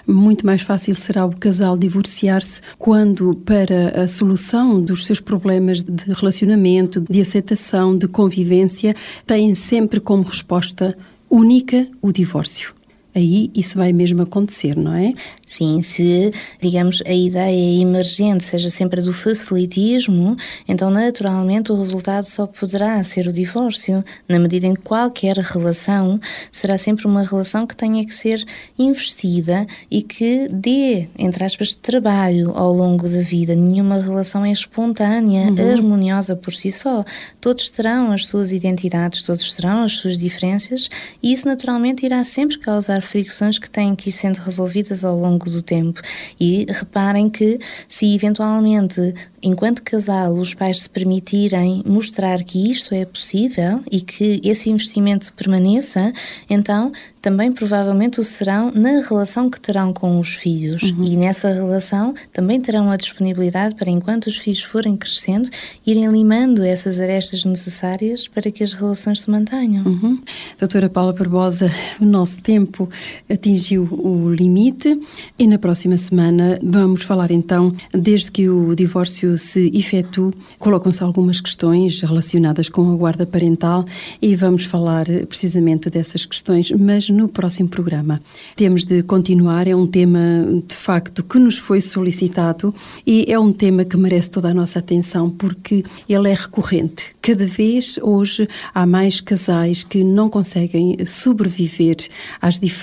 Muito 0.08 0.46
mais 0.46 0.62
fácil 0.62 0.96
será 0.96 1.26
o 1.26 1.36
casal 1.36 1.78
divorciar-se 1.78 2.62
quando, 2.78 3.36
para 3.46 4.04
a 4.04 4.08
solução 4.08 4.82
dos 4.82 5.06
seus 5.06 5.20
problemas 5.20 5.84
de 5.84 6.12
relacionamento, 6.14 7.02
de 7.02 7.22
aceitação, 7.22 7.98
de 7.98 8.08
convivência, 8.08 8.96
têm 9.26 9.56
sempre 9.56 10.00
como 10.00 10.24
resposta 10.24 10.96
única 11.30 11.88
o 12.02 12.12
divórcio 12.12 12.74
aí 13.16 13.52
isso 13.54 13.78
vai 13.78 13.94
mesmo 13.94 14.22
acontecer, 14.22 14.76
não 14.76 14.94
é? 14.94 15.14
Sim, 15.46 15.82
se, 15.82 16.32
digamos, 16.60 17.04
a 17.06 17.14
ideia 17.14 17.82
emergente 17.82 18.44
seja 18.44 18.70
sempre 18.72 19.02
a 19.02 19.04
do 19.04 19.14
facilitismo, 19.14 20.36
então 20.68 20.90
naturalmente 20.90 21.72
o 21.72 21.76
resultado 21.76 22.26
só 22.26 22.48
poderá 22.48 23.04
ser 23.04 23.28
o 23.28 23.32
divórcio, 23.34 24.04
na 24.28 24.40
medida 24.40 24.66
em 24.66 24.74
que 24.74 24.82
qualquer 24.82 25.38
relação 25.38 26.20
será 26.52 26.78
sempre 26.78 27.06
uma 27.06 27.22
relação 27.24 27.68
que 27.68 27.76
tenha 27.76 28.04
que 28.04 28.16
ser 28.16 28.44
investida 28.80 29.68
e 29.92 30.02
que 30.02 30.48
dê, 30.50 31.08
entre 31.20 31.44
aspas, 31.44 31.76
trabalho 31.76 32.52
ao 32.56 32.74
longo 32.74 33.08
da 33.08 33.22
vida. 33.22 33.54
Nenhuma 33.56 34.00
relação 34.00 34.44
é 34.44 34.52
espontânea, 34.52 35.52
uhum. 35.52 35.72
harmoniosa 35.72 36.36
por 36.36 36.54
si 36.54 36.72
só. 36.72 37.06
Todos 37.40 37.70
terão 37.70 38.12
as 38.12 38.26
suas 38.26 38.52
identidades, 38.52 39.22
todos 39.22 39.54
terão 39.56 39.84
as 39.84 39.94
suas 39.94 40.18
diferenças 40.18 40.90
e 41.22 41.32
isso 41.32 41.48
naturalmente 41.48 42.06
irá 42.06 42.24
sempre 42.24 42.58
causar 42.58 43.03
fricções 43.04 43.58
que 43.60 43.70
têm 43.70 43.96
que 43.96 44.10
ir 44.10 44.12
sendo 44.12 44.38
resolvidas 44.38 45.04
ao 45.04 45.18
longo 45.18 45.50
do 45.50 45.62
tempo. 45.62 46.02
E 46.40 46.66
reparem 46.70 47.30
que 47.30 47.60
se 47.88 48.14
eventualmente 48.16 49.14
enquanto 49.44 49.84
casal, 49.84 50.34
os 50.34 50.54
pais 50.54 50.84
se 50.84 50.90
permitirem 50.90 51.84
mostrar 51.86 52.42
que 52.44 52.72
isto 52.72 52.96
é 52.96 53.04
possível 53.04 53.82
e 53.92 54.00
que 54.00 54.40
esse 54.44 54.70
investimento 54.70 55.34
permaneça, 55.34 56.14
então 56.50 56.94
também 57.22 57.52
provavelmente 57.52 58.20
o 58.20 58.24
serão 58.24 58.72
na 58.72 59.02
relação 59.02 59.50
que 59.50 59.60
terão 59.60 59.94
com 59.94 60.20
os 60.20 60.34
filhos. 60.34 60.84
Uhum. 60.84 61.04
E 61.04 61.18
nessa 61.18 61.50
relação 61.50 62.14
também 62.32 62.60
terão 62.60 62.90
a 62.90 62.98
disponibilidade 62.98 63.76
para, 63.76 63.90
enquanto 63.90 64.28
os 64.28 64.38
filhos 64.38 64.62
forem 64.62 64.96
crescendo, 64.96 65.50
irem 65.86 66.08
limando 66.08 66.64
essas 66.64 67.00
arestas 67.00 67.46
necessárias 67.46 68.28
para 68.28 68.50
que 68.52 68.64
as 68.64 68.74
relações 68.74 69.22
se 69.22 69.30
mantenham. 69.30 69.86
Uhum. 69.86 70.22
Doutora 70.58 70.90
Paula 70.90 71.14
Barbosa, 71.14 71.70
o 72.00 72.06
nosso 72.06 72.42
tempo 72.42 72.90
atingiu 73.30 73.88
o 73.92 74.30
limite 74.30 75.00
e 75.38 75.48
na 75.48 75.58
próxima 75.58 75.98
semana 75.98 76.60
vamos 76.62 77.04
falar 77.04 77.32
então, 77.32 77.76
desde 77.92 78.32
que 78.32 78.50
o 78.50 78.76
divórcio 78.76 79.38
se 79.38 79.72
efetue, 79.74 80.34
colocam-se 80.60 81.04
algumas 81.04 81.40
questões 81.40 82.02
relacionadas 82.02 82.70
com 82.70 82.92
a 82.92 82.96
guarda 82.96 83.26
parental 83.26 83.86
e 84.22 84.36
vamos 84.36 84.66
falar 84.66 85.06
precisamente 85.28 85.90
dessas 85.90 86.26
questões, 86.26 86.72
mas 86.72 87.10
no 87.10 87.28
próximo 87.28 87.70
programa. 87.70 88.22
Temos 88.56 88.86
de 88.86 89.04
continuar, 89.04 89.68
é 89.68 89.76
um 89.76 89.88
tema 89.88 90.20
de 90.68 90.76
facto 90.76 91.24
que 91.24 91.40
nos 91.40 91.58
foi 91.58 91.82
solicitado 91.82 92.74
e 93.06 93.26
é 93.28 93.40
um 93.40 93.52
tema 93.52 93.86
que 93.86 93.98
merece 93.98 94.30
toda 94.30 94.50
a 94.50 94.54
nossa 94.54 94.80
atenção 94.80 95.30
porque 95.30 95.84
ele 96.08 96.30
é 96.30 96.34
recorrente. 96.34 97.16
Cada 97.22 97.46
vez 97.46 98.00
hoje 98.02 98.48
há 98.74 98.86
mais 98.86 99.22
casais 99.22 99.84
que 99.84 100.04
não 100.04 100.30
conseguem 100.30 100.98
sobreviver 101.06 101.98
às 102.42 102.60
diferenças, 102.60 102.83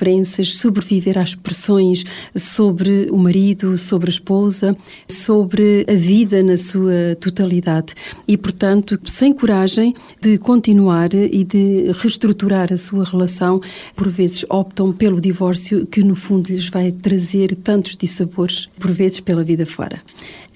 sobreviver 0.56 1.18
às 1.18 1.34
pressões 1.34 2.04
sobre 2.34 3.08
o 3.10 3.16
marido, 3.16 3.76
sobre 3.76 4.08
a 4.08 4.12
esposa, 4.12 4.76
sobre 5.08 5.84
a 5.88 5.94
vida 5.94 6.42
na 6.42 6.56
sua 6.56 7.16
totalidade 7.20 7.94
e, 8.26 8.36
portanto, 8.36 8.98
sem 9.04 9.32
coragem 9.32 9.94
de 10.20 10.38
continuar 10.38 11.12
e 11.14 11.44
de 11.44 11.92
reestruturar 11.92 12.72
a 12.72 12.76
sua 12.76 13.04
relação, 13.04 13.60
por 13.94 14.08
vezes 14.08 14.44
optam 14.48 14.92
pelo 14.92 15.20
divórcio, 15.20 15.86
que 15.86 16.02
no 16.02 16.14
fundo 16.14 16.48
lhes 16.48 16.68
vai 16.68 16.90
trazer 16.90 17.54
tantos 17.56 17.96
dissabores, 17.96 18.66
por 18.78 18.90
vezes 18.90 19.20
pela 19.20 19.44
vida 19.44 19.66
fora. 19.66 20.00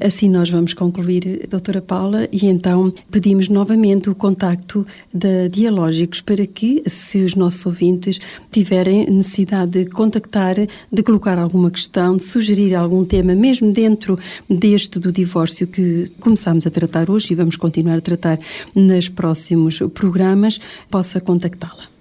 Assim 0.01 0.29
nós 0.29 0.51
vamos 0.51 0.75
concluir, 0.75 1.47
doutora 1.49 1.81
Paula, 1.81 2.29
e 2.33 2.47
então 2.47 2.93
pedimos 3.13 3.49
novamente 3.49 4.11
o 4.11 4.15
contacto 4.15 4.85
da 5.13 5.47
Dialógicos 5.49 6.21
para 6.21 6.45
que, 6.47 6.83
se 6.85 7.23
os 7.23 7.37
nossos 7.37 7.65
ouvintes 7.65 8.19
tiverem 8.51 9.09
necessidade 9.09 9.85
de 9.85 9.87
contactar, 9.87 10.57
de 10.93 11.03
colocar 11.05 11.39
alguma 11.39 11.71
questão, 11.71 12.17
de 12.17 12.25
sugerir 12.25 12.75
algum 12.75 13.05
tema, 13.05 13.37
mesmo 13.37 13.73
dentro 13.73 14.19
deste 14.51 14.99
do 14.99 15.13
divórcio 15.13 15.69
que 15.69 16.11
começamos 16.19 16.67
a 16.67 16.71
tratar 16.71 17.09
hoje 17.09 17.33
e 17.33 17.37
vamos 17.37 17.57
continuar 17.57 17.99
a 17.99 18.01
tratar 18.01 18.41
nos 18.75 19.09
próximos 19.09 19.79
programas, 19.95 20.59
possa 20.91 21.21
contactá-la. 21.21 21.94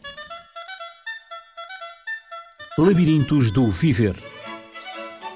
Labirintos 2.77 3.51
do 3.51 3.71
Viver 3.71 4.42